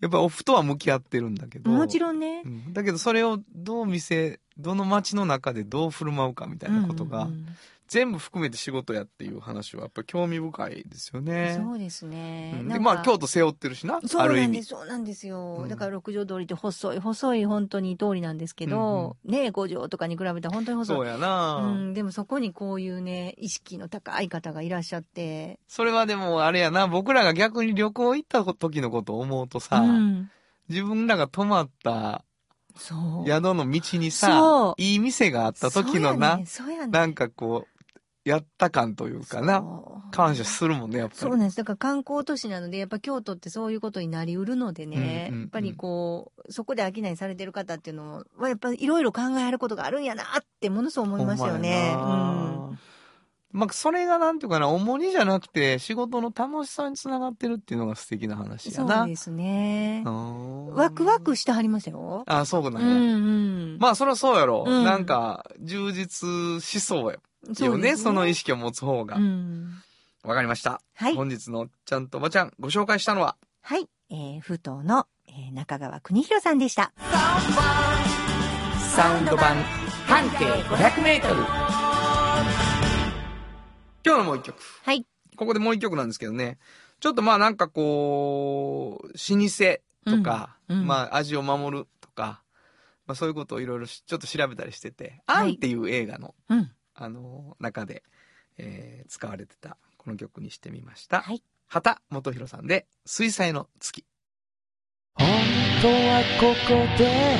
[0.01, 1.71] やっぱオフとは向き合ってるんだけど。
[1.71, 2.49] もちろんねう。
[2.49, 7.47] んだけどそれをどう見せ、どの街の中でどう振る舞うかみたいなことが、うんうんうん
[7.93, 11.61] 全部含めて仕事やっていう話はやっぱり興味深いですよね。
[11.63, 12.57] そうですね。
[12.59, 14.43] うんで、まあ京都背負ってるしな、そうある意味。
[14.45, 15.59] なんです、そうなんですよ。
[15.61, 20.97] うんだから六条通りって細い、細い本当に通りなんですけど、ね五条とかに比べたら本当に細い。
[20.97, 30.31] そうやな、うん、でもそこにこういうね、意識の高い方がいらっしゃって、それはでもあれやな、僕らが逆に旅行行った時のことを思うとさ、うん、
[30.71, 32.25] 自分らが泊まった
[32.77, 33.27] そう。
[33.27, 36.45] 宿の道にそさう、いい店があった時のな、ね
[36.89, 37.73] なんかこう、
[38.25, 39.65] やった感というかな、
[40.13, 41.21] 感謝するもんね、やっぱり。
[41.21, 41.57] そうなんです。
[41.57, 51.93] だから観光都市なので、やっぱ京都ってそういうことになりうるのでね、うんうんうんやっぱりこう、そこで商いされてる方っていうのは、やっぱりいろいろ考えることがあるんやなってものすごい思いますよね。
[51.95, 52.79] ほん
[53.53, 58.99] まあ、それがなんていうかな、重荷じゃなくて、仕事の楽しさにつながってるっていうのが素敵な話やな。
[59.01, 60.03] そうですね。
[60.07, 62.25] うんワクワクしてはりましたよ。
[62.27, 62.89] あ、そうなんや。
[62.89, 62.97] うんう
[63.77, 63.79] ん。
[63.79, 64.65] まあ、そりゃそうやろ。
[64.67, 67.19] うんなんか、充実しそうや
[67.67, 69.17] よね、ですその意識を持つ方が。
[69.17, 69.73] わ、うん。
[70.25, 70.81] かりました。
[70.95, 71.15] はい。
[71.15, 73.87] 本日のちゃんとおばちゃん、ご紹介したのは、はい。
[74.11, 76.93] えー、封筒の、えー中川邦弘さんでした。
[78.95, 79.57] サウンド版
[80.07, 81.62] 半径500メートル。
[84.05, 84.57] 今日のもう一曲。
[84.85, 85.07] はい。
[85.37, 86.59] ここでもう一曲なんですけどね。
[87.01, 92.43] ちょっとまあなんかこう、老舗とか、うんうんまあ味を守るとか、
[93.07, 96.71] まあそういうことをいろいろしちょっと調べたりしてて、はいアンっていう映画の、うん。
[96.95, 98.03] あの、中で、
[98.59, 101.23] えー使われてたこの曲にしてみました。
[101.23, 101.43] はい。
[101.69, 104.05] 畑元博さんで、水彩の月。
[105.15, 105.29] 本
[105.83, 107.39] 当はここで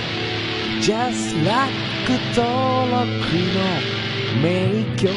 [0.81, 1.73] Just Like
[2.37, 3.07] 登録
[3.97, 4.02] の
[4.41, 5.09] 名曲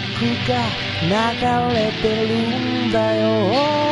[0.47, 0.65] が
[1.01, 3.85] 流れてるんだよ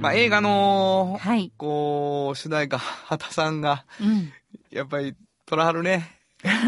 [0.00, 1.52] まあ映画の、はい。
[1.56, 4.32] こう、主題歌、畑さんが、うん。
[4.68, 5.14] やっぱり、
[5.46, 6.10] トラハルね。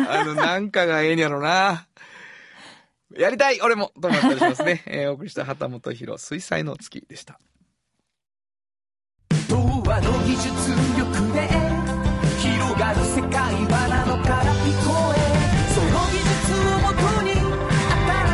[0.08, 1.88] あの、なんかがええんやろな。
[3.18, 4.82] やりたい俺もと思ったりしますね。
[4.86, 7.40] えー、お送りした畑本博、水彩の月でした。
[9.48, 10.50] 童話の技術
[10.96, 11.13] 力
[14.24, 15.18] から聞こえ
[15.74, 17.28] その技術をもとに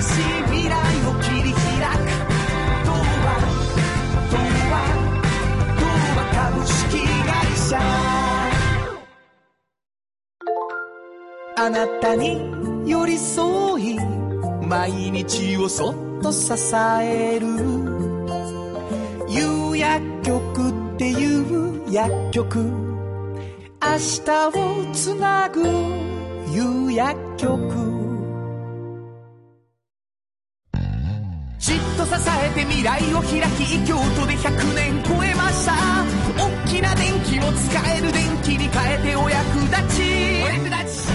[0.00, 0.72] 新しい未来
[1.06, 1.62] を切り開
[1.96, 2.06] く
[2.86, 3.28] 童話
[4.30, 4.34] 童
[4.70, 4.74] 話
[5.80, 5.82] 童
[6.16, 6.78] 話株式
[7.26, 7.30] 会
[7.68, 7.70] 社
[11.56, 12.28] あなたに
[12.88, 13.98] 寄り添い
[14.66, 16.52] 毎日をそっと支
[17.02, 17.46] える。
[19.28, 22.89] 有薬局っていう薬局。
[23.82, 25.62] 明日をつなぐ
[26.52, 27.48] 有薬局。
[31.58, 32.12] じっと支
[32.44, 35.72] えて未来を開き京都で100年超えました。
[36.36, 40.02] 大きな電気を使える電気に変えてお役立ち。
[40.44, 41.10] お役立ち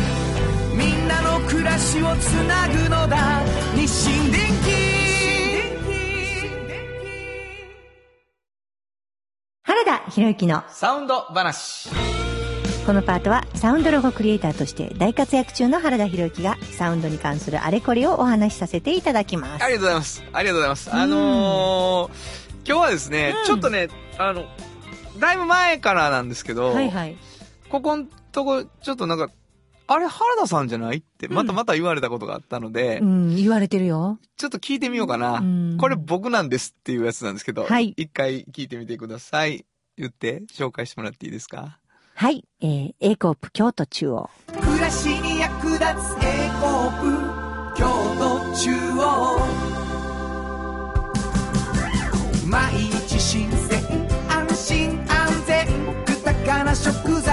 [0.76, 3.44] みんなの暮らしをつなぐのだ。
[3.76, 4.96] 日清電気
[9.62, 12.15] 原田博之のサウンド話。
[12.86, 19.64] このパートはサウンドロゴクリエイターとして大活躍中の原田博之がサウンドに関するあれこれをお話しさせていただきます。
[19.64, 20.24] ありがとうございます。
[20.32, 20.90] ありがとうございます。
[20.92, 23.88] うんあのー、今日はですね、うんちょっとね、
[24.20, 24.46] あの、
[25.20, 27.18] だいぶ前からなんですけど、はいはい。
[27.70, 29.30] ここんとこ、ちょっとなんか、
[29.88, 34.20] あれ原田さんじゃないって、またまた言われたことがあったので、うん、言われてるよ。
[34.38, 35.40] ちょっと聞いてみようかな。
[35.40, 39.66] うんこれ僕なんですっていうやつなんですけど、はい一回聞いてみてください。
[39.98, 41.80] 言って、紹介してもらっていいですか？
[42.18, 42.46] はい。
[42.62, 44.30] えー、A コープ京都中央。
[44.48, 47.86] 暮らしに役立つエコープ京
[48.18, 49.38] 都中央
[52.48, 53.82] 毎日新鮮
[54.30, 55.68] 安心安全
[56.08, 57.25] 豊かな食材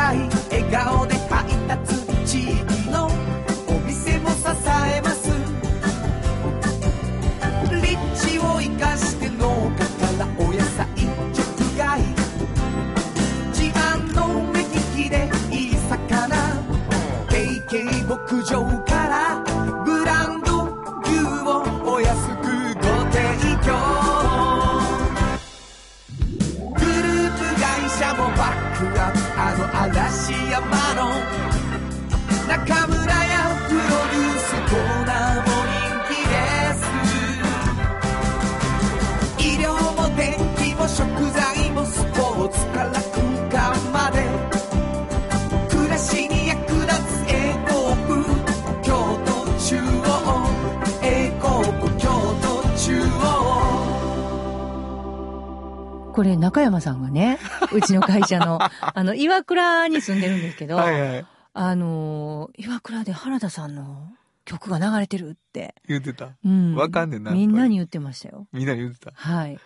[56.22, 57.40] これ中山さんがね、
[57.74, 61.26] うちの会社の、あの、岩倉に住んでるんですけど、はいはい。
[61.52, 64.08] あのー、岩倉で原田さんの
[64.44, 65.74] 曲が流れてるって。
[65.88, 66.36] 言ってた。
[66.44, 66.76] うん。
[66.76, 68.46] わかんねんなみんなに言ってましたよ。
[68.52, 69.10] みんなに言ってた。
[69.16, 69.58] はい。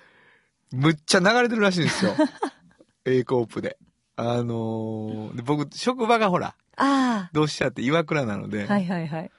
[0.72, 2.14] むっちゃ流れてるらしいんですよ。
[3.04, 3.76] A コープで。
[4.16, 8.72] あのーで僕、職場がほら、あどうしちゃって岩倉なので、あ。
[8.72, 9.30] はいはいはい。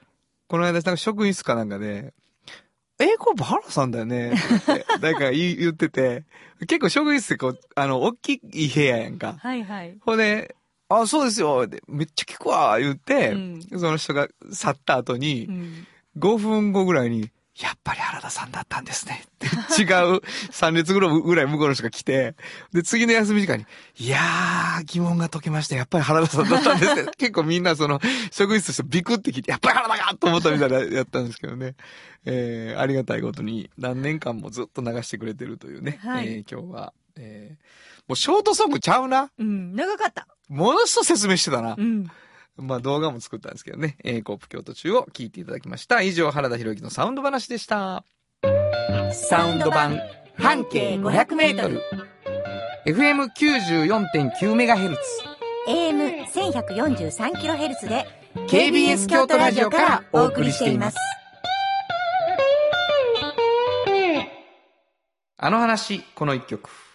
[0.46, 2.14] この間、なんか職員室かなんかで、
[3.00, 6.24] A コープ原さんだよね、って言って、誰かが言い言ってて、
[6.60, 9.36] 結構職員室ってこう、あの、大きい部屋やんか。
[9.38, 9.96] はいはい。
[10.00, 10.56] ほんで、
[10.88, 15.86] あ、そうですよ、でめっちゃ聞くわ、言って、うんその人が去った後に、うん。
[16.18, 17.30] 5分後ぐらいに、
[17.60, 19.24] やっぱり原田さんだったんですね。
[19.76, 22.36] 違う3列ぐらいぐらい向こうの人が来て、
[22.72, 23.66] で、次の休み時間に、
[23.98, 25.74] いやー、疑問が解けました。
[25.74, 27.10] やっぱり原田さんだったんですね。
[27.18, 28.00] 結構みんなその、
[28.30, 31.74] 職員室としてビクって聞いて、やっぱり原田かと思ったみたいなやったんですけどね。
[32.24, 35.98] えー、ありがたいことに何年間もずっと流してくれてるというね。
[36.02, 39.30] はいえー今日は、えー、もうショートソングちゃうな。
[39.38, 39.74] うん。
[39.74, 40.28] 長かった。
[40.48, 41.74] ものすごい説明してたな。
[41.76, 42.10] うん。
[42.58, 43.96] まあ動画も作ったんですけどね。
[44.04, 46.02] えー、コープ京都中を聞いていただきました。
[46.02, 48.04] 以上、原田博之のサウンド話でした。
[49.12, 50.00] サウンド版
[50.36, 51.82] 半径500メートル。
[52.86, 55.02] FM94.9 メガヘルツ。
[55.68, 58.06] AM1143kHz で
[58.48, 60.96] KBS 京都ラジオからお送りしています。
[65.36, 66.87] あの話、この一曲。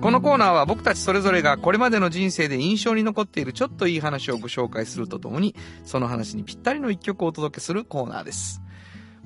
[0.00, 8.62] このコーナーは僕たちそれぞれがこれまでの人生で印象に残っているちょっといい話をご紹介するとともに、その話にぴったりの一曲をお届けするコーナーです。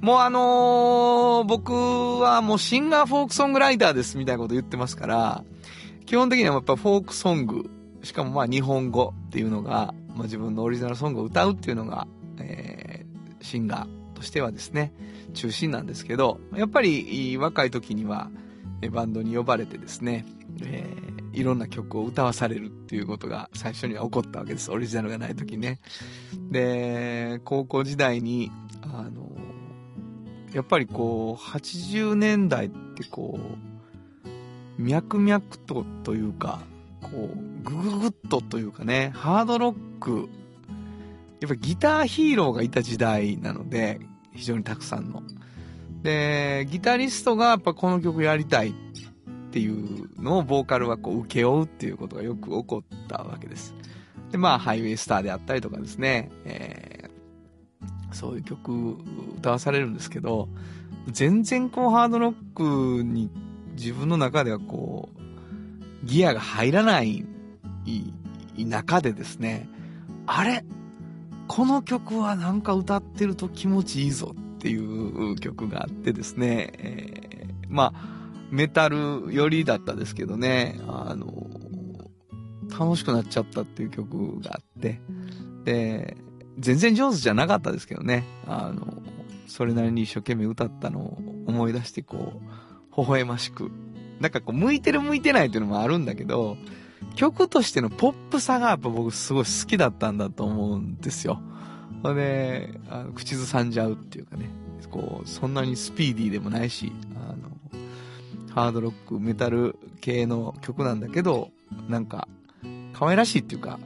[0.01, 1.73] もうあのー僕
[2.19, 5.45] はもうシンガーフォークソングライターですみたいなこと言ってますから、
[6.07, 7.71] 基本的にはやっぱフォークソング、
[8.03, 12.09] しかもまあ日本語っていうのが、まあ自分のオリジナルソングを歌うっていうのが、
[12.41, 14.93] えー、シンガーとしてはですね、
[15.35, 18.29] 中心なんですけど、やっぱり若い時には
[18.91, 20.25] バンドに呼ばれてですね、
[20.63, 24.71] えーいろんな曲を歌わされるっていうことが最初には起こったわけです。
[24.71, 25.81] オリジナルがない時ね。
[26.51, 28.53] で、高校時代に、
[28.83, 29.33] あの、
[30.53, 33.39] やっぱりこう、80年代ってこ
[34.79, 36.61] う、脈々とというか、
[37.03, 40.29] こう、グググッとというかね、ハードロック、
[41.41, 44.01] やっぱりギターヒーローがいた時代なので、
[44.33, 45.23] 非常にたくさんの。
[46.05, 48.73] で、ギタリストがやっぱこの曲やりたいっ
[49.51, 53.75] ていうのをボーカルはこう受け負うっていうことがよく起こったわけです。
[54.31, 57.15] で、まあ、ハイウェイスターであったりとかですね、えー
[58.13, 58.97] そういう曲
[59.39, 60.49] 歌わされるんですけど、
[61.09, 63.29] 全然こうハードロックに
[63.73, 67.25] 自分の中ではこう、ギアが入らない
[68.57, 69.69] 中でですね、
[70.27, 70.65] あれ？
[71.49, 78.01] この曲はなんか歌ってると気持ちいいぞっていう曲があってですね、えーまあ、
[78.51, 81.51] メタル寄りだったですけどね、あの、
[82.71, 85.03] 楽しくなっちゃったっていう曲があって、
[85.65, 86.17] で、
[86.59, 89.03] 全然上手じゃなかったですけどね、あの、
[89.47, 92.41] それなりに一生懸命歌ったのを思い出してこ
[92.97, 93.71] う、微笑ましく。
[94.19, 96.57] なんかこう、向いてる向いてないっていうのもあるんだけど、
[97.17, 101.43] 曲としてのポップさがやっぱ僕すごい好きだったんだと思うんですよ。
[102.05, 104.51] ほんで、あの口ずさんじゃうっていうかね、
[104.91, 111.51] こう、そんなにスピーディーでもないし、あの、ハードロック、メタル系の曲なんだけど、
[111.89, 112.29] なんか、
[112.93, 113.81] 可愛らしいっていうか、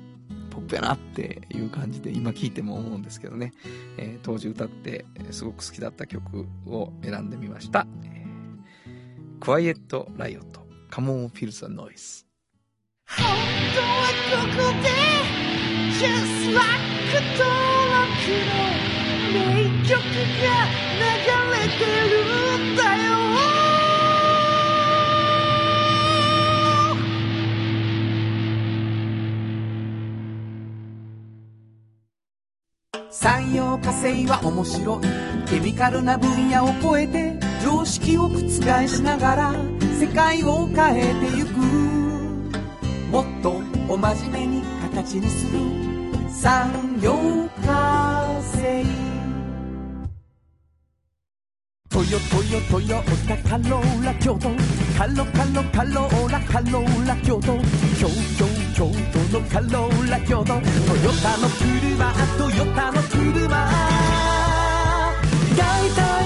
[0.50, 3.52] ポップやなっていう感じで今聴いても思うんですけどね、
[3.96, 7.86] えー当時歌ってすごく好きだった曲を選んでみました。
[8.02, 12.26] えー、クワイエット・ライオット、カモン・フィルザ・ノイズ。
[13.06, 13.26] 本
[13.76, 16.78] 当はここで Just like
[17.36, 18.52] 登録の
[19.32, 19.36] 名
[19.82, 20.46] 曲が
[20.94, 21.02] 流
[21.50, 22.12] れてる
[22.72, 23.08] んだよ。
[33.10, 35.04] 産業化成は面白い。
[35.50, 37.34] ケミカルな分野を超えて
[37.64, 38.38] 常識を覆
[38.86, 39.52] しながら
[39.98, 41.58] 世界を変えてゆく。
[43.10, 45.58] もっとお真面目に形にする
[46.28, 47.14] 産業
[47.64, 48.84] 化成。
[51.88, 54.50] トヨトヨトヨタカローラ京都。
[54.96, 57.58] カロカロカローラカローラ京都。
[57.98, 60.44] 京京京都のカローラ京都。
[60.44, 60.60] トヨ
[61.22, 63.70] タの車トヨタの車。
[65.56, 66.17] 大体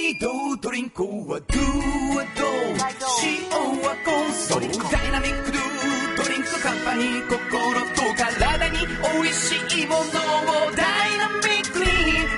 [0.00, 0.30] 街道
[0.62, 1.58] ドリンクはドゥ
[2.14, 2.46] はド。
[3.24, 3.50] 塩
[3.82, 4.68] はコンソダイ
[5.10, 5.62] ナミックドゥ
[6.16, 10.04] ドリンクカンパニー心と体に美味しいものを
[10.76, 11.84] ダイナミックに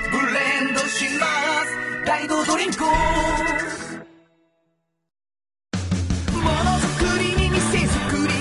[0.09, 1.69] ブレンドします。
[2.03, 2.95] 大道ドリンクもの
[6.81, 8.33] づくりに店づくり。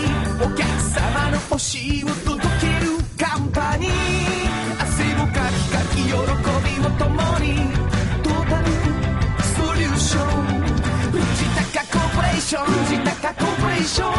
[0.42, 2.49] お客様の欲しいを届
[12.50, 14.12] ション藤高コーポレーション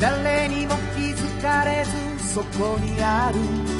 [0.00, 1.84] 誰にも気づかれ
[2.18, 3.79] ずそこにある。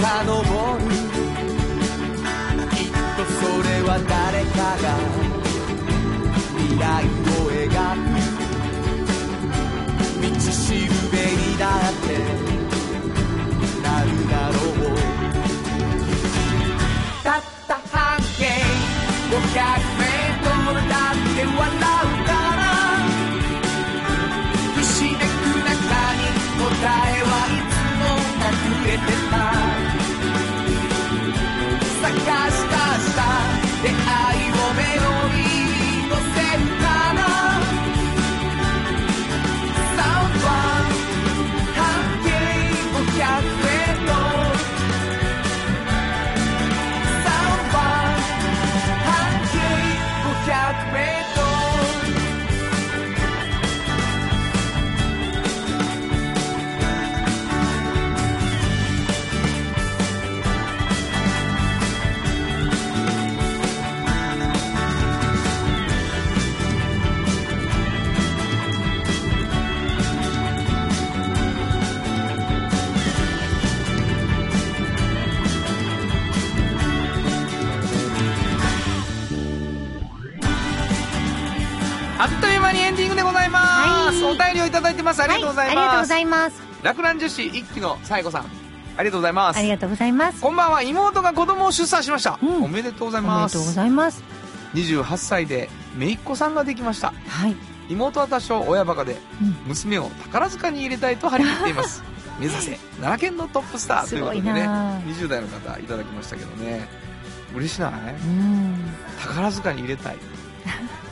[0.00, 0.88] 遡る
[2.70, 4.96] きっとそれは誰かが
[6.56, 8.08] 未来を描く。
[10.22, 12.29] 道しるべになって。
[85.10, 85.22] ます。
[85.22, 86.62] ありがとうございはい、ありがとうます、ございます。
[86.82, 88.44] 洛南女子一期のさえこさん。
[88.96, 89.56] ありがとうございます。
[89.58, 90.40] ありがとうございます。
[90.40, 90.82] こんばんは。
[90.82, 92.64] 妹が子供を出産しました、うん。
[92.64, 94.22] おめでとうございおめまですとうございます。
[94.74, 97.12] 28歳で姪っ子さんができました。
[97.26, 97.56] はい。
[97.88, 99.56] 妹は多少親バカでうん。
[99.66, 102.02] 娘を宝塚に入れたいと張り切っています。
[102.38, 102.78] 目指せ。
[103.00, 104.08] 奈良県のトップスター。
[104.08, 104.48] ということでね。
[104.48, 106.88] すごいなあ20代の方いただきましたけどね。
[107.54, 107.92] 嬉しない？
[107.92, 108.94] うん。
[109.20, 110.16] 宝塚に入れたい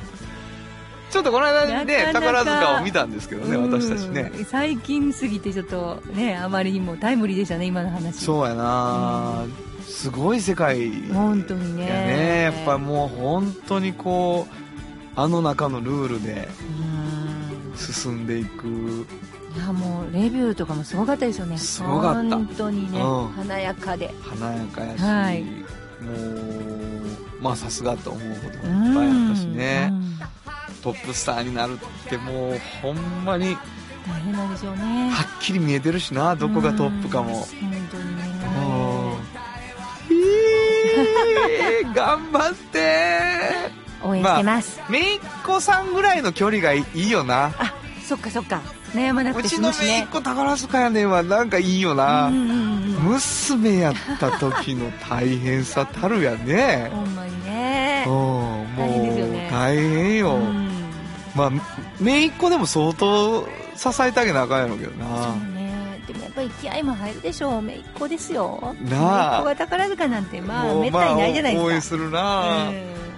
[1.11, 4.31] ちょっとこの間ね宝塚を見たんですけどね私たちね。
[4.35, 8.25] うん最近すぎてちょっとねあまりにもタイムリーでしたね今の話。
[8.25, 9.45] そうやな、
[9.83, 12.43] すごい世界本当にねやね。
[12.43, 14.55] やっぱもう本当にこう
[15.17, 16.49] あの中のルールで
[17.73, 17.77] うん。
[17.77, 19.07] 進んでいく。
[19.57, 21.57] いやもうレビューとかもすごかったですよね。
[21.59, 22.21] すごかった。
[22.37, 23.29] 本当にね、うん。
[23.29, 24.13] 華やかで。
[24.21, 25.43] 華やかやし、はい。
[25.43, 27.09] もう
[27.41, 30.19] まあさすがと思うこともいっぱいあったしね、うん
[30.89, 31.75] トップスターになる
[32.07, 33.59] ってもうほんまに
[34.07, 35.11] 大変なんでしょうね。
[35.11, 37.29] はっきり見えてるしなどこがトップかも。
[37.29, 38.23] うん本当にね。
[40.11, 43.19] えー頑張って。
[44.03, 44.81] 応援してます。
[44.89, 47.53] めいっ子さんぐらいの距離がいいよな。
[47.59, 48.63] あそっかそっか。
[48.95, 49.99] 悩まなくてうちの済むしね。
[49.99, 53.03] めいっ子宝塚やねんはなんかいいよな、うんうんうんうん。
[53.13, 56.89] 娘やった時の大変さたるやね。
[56.95, 58.05] ほんまにね。
[58.07, 58.65] うんも
[59.49, 60.58] う大変よ、うん
[61.35, 61.51] まあ
[62.01, 66.03] めいっ子でも相当支えてあげなあかんやろうけどそなうね。
[66.07, 67.63] でもやっぱり気合も入るでしょう。
[67.63, 68.75] めいっ子ですよなあ。
[68.75, 72.75] めいっ子が宝塚なんてまあめったにないじゃないまあ応援ですか、するな、うん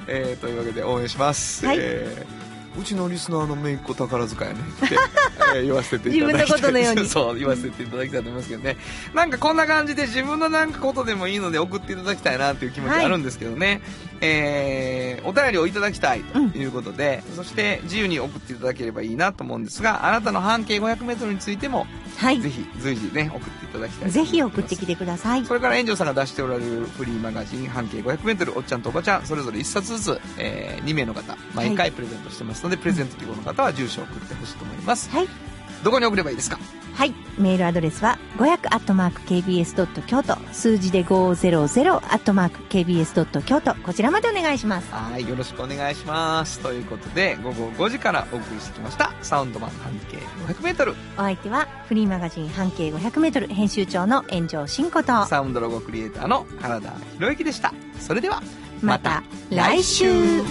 [0.08, 0.36] え。
[0.38, 1.76] ーというわけで応援します、はい。
[1.80, 4.94] えーうちのリスナーのめいっ子宝塚やねって、
[5.56, 7.06] えー言わせていただきたい自分のことのように。
[7.10, 8.76] そう言わせていただきたいと思いますけどね。
[9.12, 13.82] なんかこんな感じで自分のなんかことでもいいので送っていただきたいなっていう気持ちあるんですけどね、
[14.20, 22.40] えーお便りをいただきたいということで、そして自由に送っていただければいいなと思うんですがあなたの半径 500m についてもはい。
[22.40, 25.44] ぜひ随時ね送っていただきたいぜひ送ってきてください。
[25.44, 35.10] それから炎上さんが出しておられるフリーマガジン半径 500m おっちゃんとおばちゃんそれぞれ1冊ずつ、え2名の方毎回プレゼントしてますので、プレゼント希望の方は住所を送ってほしいと思います。
[35.10, 35.49] はい
[35.82, 36.58] どこに送ればいいですか？
[36.94, 37.14] はい。
[37.38, 39.86] メールアドレスは、500-kbs.
[40.06, 43.42] 京都、数字で 500-kbs.
[43.42, 44.92] 京都、こちらまでお願いします。
[44.92, 50.18] はいよろしくお願いしますということで午後5時からお送りしてきましたサウンドマン半径
[50.52, 58.42] 500m お相手は、フリーマガジン半径500メートル編集長の炎上真子と、サウンドロゴクリエイターの原田博之でしたそれでは
[58.82, 60.42] また来週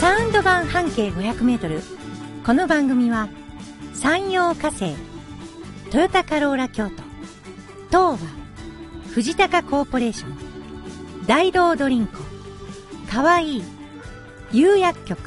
[0.00, 1.82] サウンド版半径500メートル。
[2.46, 3.28] この番組は、
[3.94, 4.94] 山陽火星
[5.90, 7.02] トヨタカローラ京都
[7.88, 8.28] 東和
[9.12, 12.18] 藤高コーポレーション大道ドリンク
[13.10, 13.64] かわいい
[14.52, 15.18] 釉薬局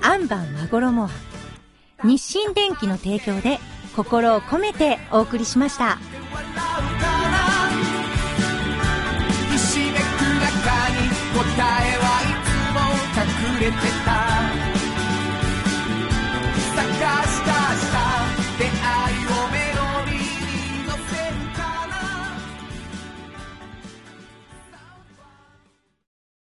[0.00, 1.10] アンバンまごろもは
[2.04, 3.58] 日清電機の提供で
[3.96, 5.98] 心を込めてお送りしました。
[9.50, 12.80] ひしめく中に答えはいつも
[13.56, 14.27] 隠れてた